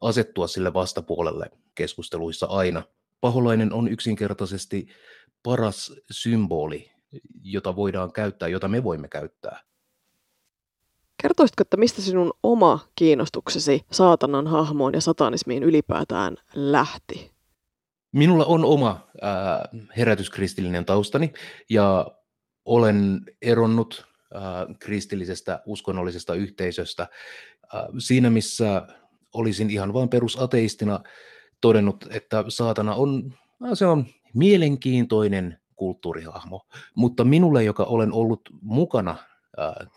asettua 0.01 0.47
sille 0.47 0.75
vastapuolelle 0.75 1.51
keskusteluissa 1.75 2.47
aina. 2.47 2.83
Paholainen 3.21 3.73
on 3.73 3.89
yksinkertaisesti 3.89 4.89
paras 5.43 5.93
symboli, 6.11 6.91
jota 7.43 7.77
voidaan 7.77 8.13
käyttää, 8.13 8.49
jota 8.49 8.69
me 8.69 8.85
voimme 8.85 9.09
käyttää. 9.09 9.61
Kertoisitko, 11.23 11.63
että 11.63 11.77
mistä 11.77 12.03
sinun 12.03 12.33
oma 12.43 12.79
kiinnostuksesi 12.95 13.85
saatanan 13.93 14.47
hahmoon 14.47 14.95
ja 14.95 15.01
satanismiin 15.01 15.63
ylipäätään 15.63 16.37
lähti? 16.55 17.33
Minulla 18.13 18.45
on 18.45 18.65
oma 18.65 19.09
ää, 19.23 19.69
herätyskristillinen 19.97 20.85
taustani 20.85 21.33
ja 21.71 22.07
olen 22.65 23.21
eronnut 23.43 24.07
ää, 24.35 24.67
kristillisestä 24.79 25.63
uskonnollisesta 25.67 26.35
yhteisöstä 26.35 27.07
siinä, 27.99 28.31
missä 28.31 28.87
olisin 29.35 29.71
ihan 29.71 29.93
vain 29.93 30.09
perusateistina 30.09 31.01
todennut, 31.61 32.07
että 32.11 32.45
saatana 32.49 32.95
on, 32.95 33.35
se 33.75 33.87
on 33.87 34.07
mielenkiintoinen 34.35 35.59
kulttuurihahmo, 35.77 36.67
mutta 36.95 37.25
minulle, 37.25 37.65
joka 37.65 37.85
olen 37.85 38.13
ollut 38.13 38.41
mukana 38.61 39.17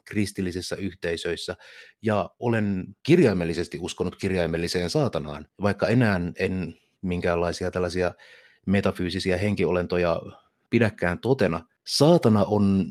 kristillisissä 0.05 0.75
yhteisöissä 0.75 1.55
ja 2.01 2.29
olen 2.39 2.85
kirjaimellisesti 3.03 3.79
uskonut 3.81 4.15
kirjaimelliseen 4.15 4.89
saatanaan, 4.89 5.45
vaikka 5.61 5.87
enää 5.87 6.21
en 6.39 6.75
minkäänlaisia 7.01 7.71
tällaisia 7.71 8.13
metafyysisiä 8.65 9.37
henkiolentoja 9.37 10.21
pidäkään 10.69 11.19
totena. 11.19 11.65
Saatana 11.87 12.43
on 12.43 12.85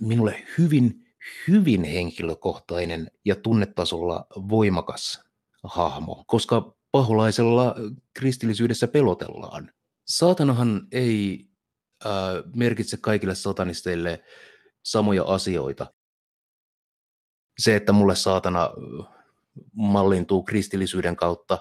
minulle 0.00 0.42
hyvin, 0.58 1.03
hyvin 1.48 1.84
henkilökohtainen 1.84 3.10
ja 3.24 3.36
tunnetasolla 3.36 4.26
voimakas 4.48 5.24
hahmo, 5.64 6.24
koska 6.26 6.74
paholaisella 6.92 7.74
kristillisyydessä 8.14 8.88
pelotellaan. 8.88 9.70
Saatanahan 10.06 10.86
ei 10.92 11.48
äh, 12.06 12.12
merkitse 12.54 12.96
kaikille 12.96 13.34
satanisteille 13.34 14.24
samoja 14.82 15.24
asioita 15.24 15.86
se, 17.58 17.76
että 17.76 17.92
mulle 17.92 18.16
saatana 18.16 18.70
mallintuu 19.72 20.42
kristillisyyden 20.42 21.16
kautta, 21.16 21.58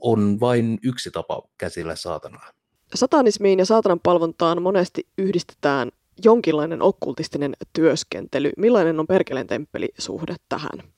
on 0.00 0.40
vain 0.40 0.78
yksi 0.82 1.10
tapa 1.10 1.42
käsillä 1.58 1.96
saatanaa. 1.96 2.50
Satanismiin 2.94 3.58
ja 3.58 3.64
saatanan 3.64 4.00
palvontaan 4.00 4.62
monesti 4.62 5.06
yhdistetään 5.18 5.90
jonkinlainen 6.24 6.82
okkultistinen 6.82 7.54
työskentely. 7.72 8.50
Millainen 8.56 9.00
on 9.00 9.06
Perkeleen 9.06 9.46
temppeli 9.46 9.88
suhde 9.98 10.36
tähän? 10.48 10.92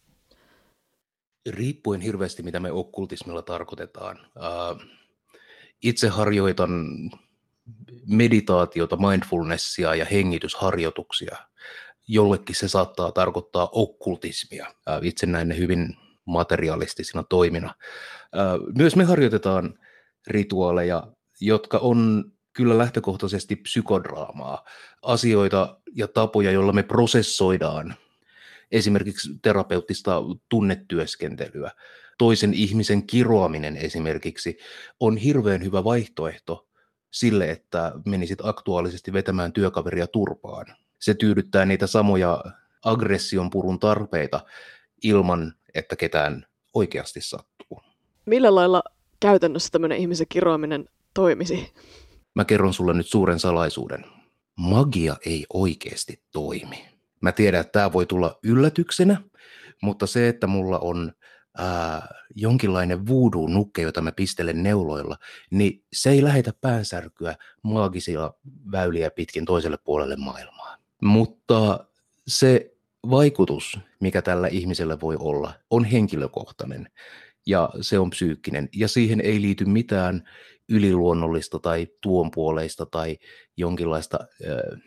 Riippuen 1.48 2.00
hirveästi, 2.00 2.42
mitä 2.42 2.60
me 2.60 2.72
okkultismilla 2.72 3.42
tarkoitetaan. 3.42 4.18
Itse 5.82 6.08
harjoitan 6.08 6.70
meditaatiota, 8.06 8.96
mindfulnessia 8.96 9.94
ja 9.94 10.04
hengitysharjoituksia 10.04 11.36
jollekin 12.08 12.56
se 12.56 12.68
saattaa 12.68 13.12
tarkoittaa 13.12 13.68
okkultismia. 13.72 14.74
Itse 15.02 15.26
näen 15.26 15.48
ne 15.48 15.56
hyvin 15.56 15.96
materialistisina 16.24 17.22
toimina. 17.22 17.74
Myös 18.78 18.96
me 18.96 19.04
harjoitetaan 19.04 19.78
rituaaleja, 20.26 21.06
jotka 21.40 21.78
on 21.78 22.24
kyllä 22.52 22.78
lähtökohtaisesti 22.78 23.56
psykodraamaa, 23.56 24.64
asioita 25.02 25.80
ja 25.94 26.08
tapoja, 26.08 26.50
joilla 26.50 26.72
me 26.72 26.82
prosessoidaan 26.82 27.94
esimerkiksi 28.72 29.28
terapeuttista 29.42 30.22
tunnetyöskentelyä. 30.48 31.70
Toisen 32.18 32.54
ihmisen 32.54 33.06
kiroaminen 33.06 33.76
esimerkiksi 33.76 34.58
on 35.00 35.16
hirveän 35.16 35.64
hyvä 35.64 35.84
vaihtoehto 35.84 36.68
sille, 37.10 37.50
että 37.50 37.92
menisit 38.06 38.38
aktuaalisesti 38.42 39.12
vetämään 39.12 39.52
työkaveria 39.52 40.06
turpaan 40.06 40.66
se 41.00 41.14
tyydyttää 41.14 41.66
niitä 41.66 41.86
samoja 41.86 42.44
aggression 42.84 43.50
purun 43.50 43.78
tarpeita 43.78 44.40
ilman, 45.02 45.54
että 45.74 45.96
ketään 45.96 46.46
oikeasti 46.74 47.20
sattuu. 47.20 47.82
Millä 48.26 48.54
lailla 48.54 48.82
käytännössä 49.20 49.68
tämmöinen 49.72 49.98
ihmisen 49.98 50.26
kiroaminen 50.28 50.88
toimisi? 51.14 51.72
Mä 52.34 52.44
kerron 52.44 52.74
sulle 52.74 52.94
nyt 52.94 53.06
suuren 53.06 53.38
salaisuuden. 53.38 54.04
Magia 54.58 55.16
ei 55.26 55.46
oikeasti 55.52 56.22
toimi. 56.32 56.88
Mä 57.20 57.32
tiedän, 57.32 57.60
että 57.60 57.72
tämä 57.72 57.92
voi 57.92 58.06
tulla 58.06 58.38
yllätyksenä, 58.44 59.22
mutta 59.82 60.06
se, 60.06 60.28
että 60.28 60.46
mulla 60.46 60.78
on 60.78 61.12
ää, 61.58 62.08
jonkinlainen 62.34 63.06
voodoo-nukke, 63.06 63.82
jota 63.82 64.00
mä 64.00 64.12
pistelen 64.12 64.62
neuloilla, 64.62 65.16
niin 65.50 65.84
se 65.92 66.10
ei 66.10 66.24
lähetä 66.24 66.52
päänsärkyä 66.60 67.36
maagisia 67.62 68.32
väyliä 68.72 69.10
pitkin 69.10 69.44
toiselle 69.44 69.78
puolelle 69.84 70.16
maailmaa. 70.16 70.76
Mutta 71.02 71.86
se 72.28 72.70
vaikutus, 73.10 73.78
mikä 74.00 74.22
tällä 74.22 74.48
ihmisellä 74.48 75.00
voi 75.00 75.16
olla, 75.18 75.52
on 75.70 75.84
henkilökohtainen 75.84 76.88
ja 77.50 77.68
se 77.80 77.98
on 77.98 78.10
psyykkinen. 78.10 78.68
Ja 78.76 78.88
siihen 78.88 79.20
ei 79.20 79.40
liity 79.40 79.64
mitään 79.64 80.28
yliluonnollista 80.68 81.58
tai 81.58 81.86
tuonpuoleista 82.00 82.86
tai 82.86 83.18
jonkinlaista 83.56 84.18
äh, 84.20 84.80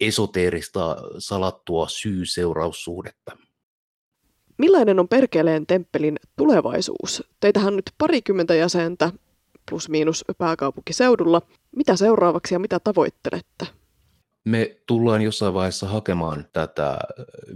esoteerista 0.00 0.96
salattua 1.18 1.88
syy-seuraussuhdetta. 1.88 3.36
Millainen 4.58 5.00
on 5.00 5.08
Perkeleen 5.08 5.66
temppelin 5.66 6.16
tulevaisuus? 6.36 7.22
Teitähän 7.40 7.68
on 7.68 7.76
nyt 7.76 7.90
parikymmentä 7.98 8.54
jäsentä 8.54 9.12
plus 9.70 9.88
miinus 9.88 10.24
pääkaupunkiseudulla. 10.38 11.42
Mitä 11.76 11.96
seuraavaksi 11.96 12.54
ja 12.54 12.58
mitä 12.58 12.78
tavoittelette? 12.80 13.66
me 14.44 14.76
tullaan 14.86 15.22
jossain 15.22 15.54
vaiheessa 15.54 15.88
hakemaan 15.88 16.44
tätä 16.52 16.98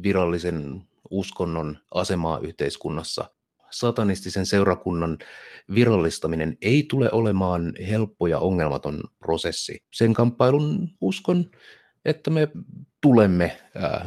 virallisen 0.02 0.82
uskonnon 1.10 1.78
asemaa 1.94 2.38
yhteiskunnassa. 2.38 3.30
Satanistisen 3.70 4.46
seurakunnan 4.46 5.18
virallistaminen 5.74 6.56
ei 6.62 6.86
tule 6.90 7.08
olemaan 7.12 7.72
helppo 7.90 8.26
ja 8.26 8.38
ongelmaton 8.38 9.00
prosessi. 9.18 9.82
Sen 9.92 10.14
kamppailun 10.14 10.88
uskon, 11.00 11.50
että 12.04 12.30
me 12.30 12.48
tulemme 13.00 13.58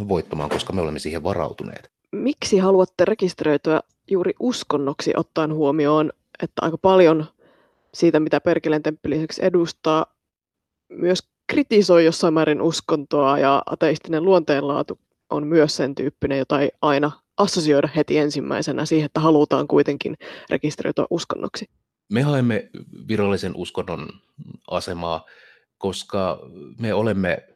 voittamaan, 0.08 0.50
koska 0.50 0.74
me 0.74 0.82
olemme 0.82 1.00
siihen 1.00 1.24
varautuneet. 1.24 1.91
Miksi 2.12 2.58
haluatte 2.58 3.06
rekisteröityä 3.06 3.82
juuri 4.12 4.34
uskonnoksi 4.39 5.13
ottaen 5.15 5.54
huomioon, 5.54 6.12
että 6.43 6.62
aika 6.62 6.78
paljon 6.78 7.26
siitä, 7.93 8.19
mitä 8.19 8.41
Perkeleen 8.41 8.84
temppeliseksi 8.84 9.45
edustaa, 9.45 10.06
myös 10.89 11.19
kritisoi 11.47 12.06
jossain 12.06 12.34
määrin 12.34 12.62
uskontoa 12.62 13.39
ja 13.39 13.63
ateistinen 13.65 14.24
luonteenlaatu 14.24 15.00
on 15.30 15.47
myös 15.47 15.76
sen 15.76 15.95
tyyppinen, 15.95 16.38
jota 16.38 16.62
ei 16.62 16.71
aina 16.82 17.12
assosioida 17.41 17.89
heti 17.95 18.17
ensimmäisenä 18.17 18.86
siihen, 18.86 19.06
että 19.06 19.19
halutaan 19.19 19.67
kuitenkin 19.67 20.17
rekisteröityä 20.49 21.06
uskonnoksi. 21.10 21.69
Me 22.12 22.21
haemme 22.21 22.69
virallisen 23.08 23.56
uskonnon 23.56 24.10
asemaa, 24.71 25.25
koska 25.77 26.39
me 26.80 26.93
olemme 26.93 27.47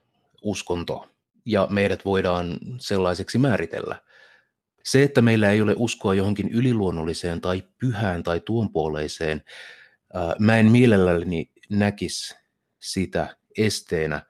uskonto 0.41 1.09
ja 1.45 1.67
meidät 1.69 2.05
voidaan 2.05 2.57
sellaiseksi 2.77 3.37
määritellä. 3.37 4.01
Se, 4.83 5.03
että 5.03 5.21
meillä 5.21 5.51
ei 5.51 5.61
ole 5.61 5.75
uskoa 5.77 6.13
johonkin 6.13 6.49
yliluonnolliseen 6.49 7.41
tai 7.41 7.63
pyhään 7.77 8.23
tai 8.23 8.39
tuonpuoleiseen, 8.39 9.43
mä 10.39 10.57
en 10.57 10.71
mielelläni 10.71 11.51
näkisi 11.69 12.35
sitä 12.79 13.35
esteenä 13.57 14.21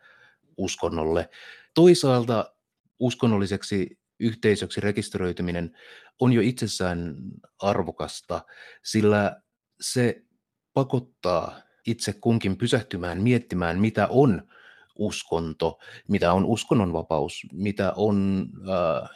uskonnolle. 0.58 1.30
Toisaalta 1.74 2.54
uskonnolliseksi 3.00 4.00
yhteisöksi 4.19 4.82
rekisteröityminen 4.82 5.78
on 6.19 6.34
jo 6.34 6.41
itsessään 6.41 7.15
arvokasta, 7.60 8.41
sillä 8.84 9.41
se 9.82 10.21
pakottaa 10.73 11.60
itse 11.88 12.13
kunkin 12.13 12.58
pysähtymään 12.58 13.21
miettimään, 13.21 13.80
mitä 13.80 14.08
on 14.08 14.47
uskonto, 14.95 15.80
mitä 16.08 16.34
on 16.34 16.45
uskonnonvapaus, 16.45 17.41
mitä 17.54 17.93
on 17.95 18.47
äh, 18.69 19.10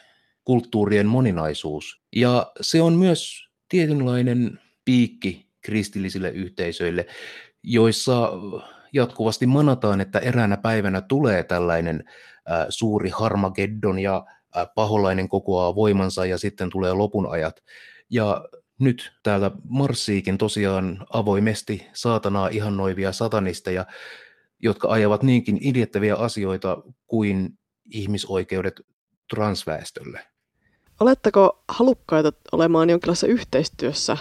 kulttuurien 0.43 1.07
moninaisuus. 1.07 2.01
Ja 2.15 2.51
se 2.62 2.81
on 2.81 2.93
myös 2.93 3.49
tietynlainen 3.69 4.59
piikki 4.85 5.49
kristillisille 5.62 6.29
yhteisöille, 6.29 7.05
joissa 7.63 8.31
jatkuvasti 8.93 9.47
manataan, 9.47 10.01
että 10.01 10.19
eräänä 10.19 10.57
päivänä 10.57 11.01
tulee 11.01 11.43
tällainen 11.43 12.03
äh, 12.51 12.65
suuri 12.69 13.09
harmageddon 13.09 13.99
ja 13.99 14.25
paholainen 14.75 15.29
kokoaa 15.29 15.75
voimansa 15.75 16.25
ja 16.25 16.38
sitten 16.38 16.69
tulee 16.69 16.93
lopun 16.93 17.31
ajat. 17.31 17.63
Ja 18.09 18.45
nyt 18.79 19.12
täällä 19.23 19.51
marssiikin 19.69 20.38
tosiaan 20.38 21.05
avoimesti 21.13 21.88
saatanaa 21.93 22.47
ihannoivia 22.47 23.12
satanisteja, 23.12 23.85
jotka 24.59 24.88
ajavat 24.88 25.23
niinkin 25.23 25.57
idiettäviä 25.62 26.15
asioita 26.15 26.83
kuin 27.07 27.57
ihmisoikeudet 27.91 28.81
transväestölle. 29.29 30.19
Oletteko 30.99 31.63
halukkaita 31.67 32.31
olemaan 32.51 32.89
jonkinlaisessa 32.89 33.27
yhteistyössä 33.27 34.17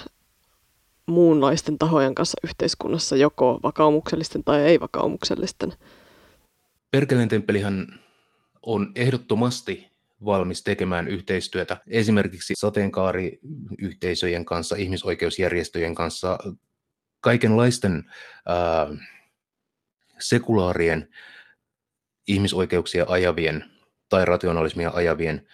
muunlaisten 1.07 1.79
tahojen 1.79 2.15
kanssa 2.15 2.41
yhteiskunnassa, 2.45 3.17
joko 3.17 3.61
vakaumuksellisten 3.63 4.45
tai 4.45 4.61
ei-vakaumuksellisten? 4.61 5.73
Perkeleen 6.91 7.29
temppelihän 7.29 7.87
on 8.63 8.93
ehdottomasti 8.95 9.89
valmis 10.25 10.63
tekemään 10.63 11.09
yhteistyötä 11.09 11.77
esimerkiksi 11.87 12.55
sateenkaariyhteisöjen 12.57 14.45
kanssa, 14.45 14.77
ihmisoikeusjärjestöjen 14.77 15.95
kanssa, 15.95 16.39
kaikenlaisten 17.21 18.05
ää, 18.47 18.87
sekulaarien 20.19 21.09
ihmisoikeuksia 22.29 23.05
ajavien 23.09 23.65
tai 24.09 24.25
rationalismia 24.25 24.91
ajavien 24.95 25.49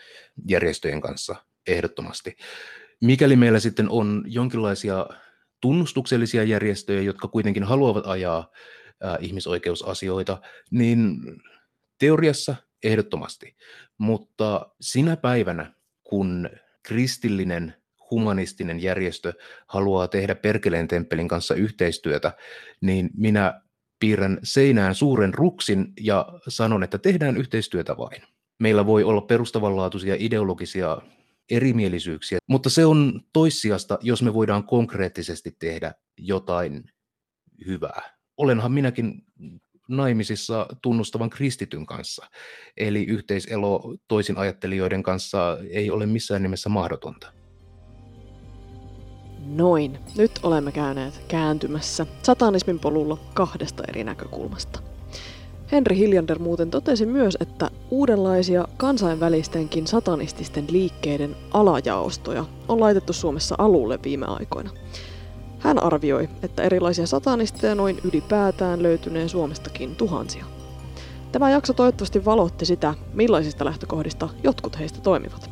järjestöjen 0.49 1.01
kanssa 1.01 1.37
ehdottomasti. 1.67 2.37
Mikäli 3.01 3.37
meillä 3.37 3.61
sitten 3.61 3.91
on 3.91 4.25
jonkinlaisia 4.27 5.07
tunnustuksellisia 5.61 6.43
järjestöjä, 6.43 7.03
jotka 7.03 7.29
kuitenkin 7.29 7.65
haluavat 7.65 8.07
ajaa 8.07 8.51
ää, 9.03 9.19
ihmisoikeusasioita, 9.21 10.41
niin 10.71 11.21
teoriassa 11.99 12.57
ehdottomasti. 12.85 13.57
Mutta 13.99 14.75
sinä 14.81 15.17
päivänä, 15.17 15.75
kun 16.05 16.51
kristillinen 16.83 17.75
humanistinen 18.11 18.83
järjestö 18.83 19.33
haluaa 19.67 20.09
tehdä 20.09 20.35
Perkeleen 20.35 20.89
temppelin 20.89 21.29
kanssa 21.29 21.55
yhteistyötä, 21.55 22.33
niin 22.81 23.11
minä 23.17 23.61
piirrän 24.01 24.39
seinään 24.43 24.95
suuren 24.95 25.35
ruksin 25.35 25.93
ja 26.01 26.29
sanon, 26.49 26.83
että 26.83 26.99
tehdään 26.99 27.37
yhteistyötä 27.37 27.97
vain. 27.97 28.23
Meillä 28.61 28.87
voi 28.87 29.05
olla 29.05 29.21
perustavanlaatuisia 29.21 30.17
ideologisia 30.19 30.99
erimielisyyksiä, 31.51 32.39
mutta 32.49 32.71
se 32.71 32.87
on 32.87 33.21
toissijasta, 33.33 33.99
jos 34.03 34.23
me 34.23 34.35
voidaan 34.35 34.65
konkreettisesti 34.65 35.57
tehdä 35.59 35.95
jotain 36.19 36.85
hyvää. 37.67 38.03
Olenhan 38.37 38.73
minäkin 38.73 39.23
naimisissa 39.89 40.67
tunnustavan 40.83 41.31
kristityn 41.31 41.87
kanssa. 41.87 42.27
Eli 42.77 43.05
yhteiselo 43.05 43.95
toisin 44.09 44.39
ajattelijoiden 44.39 45.03
kanssa 45.03 45.59
ei 45.71 45.91
ole 45.91 46.07
missään 46.07 46.43
nimessä 46.43 46.69
mahdotonta. 46.69 47.33
Noin. 49.47 49.99
Nyt 50.17 50.33
olemme 50.43 50.73
käyneet 50.73 51.25
kääntymässä 51.29 52.07
satanismin 52.23 52.79
polulla 52.79 53.19
kahdesta 53.35 53.83
eri 53.89 54.05
näkökulmasta. 54.05 54.81
Henri 55.73 55.97
Hiljander 55.97 56.39
muuten 56.39 56.71
totesi 56.71 57.07
myös, 57.07 57.37
että 57.41 57.71
uudenlaisia 57.91 58.69
kansainvälistenkin 58.77 59.87
satanististen 59.87 60.65
liikkeiden 60.71 61.37
alajaostoja 61.51 62.45
on 62.69 62.81
laitettu 62.81 63.13
Suomessa 63.13 63.55
alulle 63.59 63.99
viime 64.05 64.27
aikoina. 64.27 64.71
Hän 65.65 65.83
arvioi, 65.83 66.29
että 66.43 66.63
erilaisia 66.63 67.07
satanisteja 67.07 67.75
noin 67.75 68.01
ylipäätään 68.05 68.83
löytyneen 68.83 69.29
Suomestakin 69.29 69.97
tuhansia. 69.97 70.45
Tämä 71.33 71.51
jakso 71.51 71.73
toivottavasti 71.73 72.25
valotti 72.25 72.67
sitä, 72.67 72.95
millaisista 73.15 73.65
lähtökohdista 73.65 74.29
jotkut 74.43 74.79
heistä 74.79 75.01
toimivat. 75.01 75.51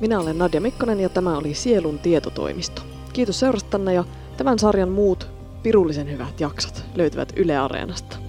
Minä 0.00 0.20
olen 0.20 0.38
Nadia 0.38 0.60
Mikkonen 0.60 1.00
ja 1.00 1.08
tämä 1.08 1.38
oli 1.38 1.54
Sielun 1.54 1.98
tietotoimisto. 1.98 2.82
Kiitos 3.12 3.40
seurastanne 3.40 3.94
ja 3.94 4.04
tämän 4.36 4.58
sarjan 4.58 4.92
muut 4.92 5.28
pirullisen 5.62 6.10
hyvät 6.10 6.40
jaksot 6.40 6.82
löytyvät 6.94 7.32
Yle 7.36 7.56
Areenasta. 7.56 8.25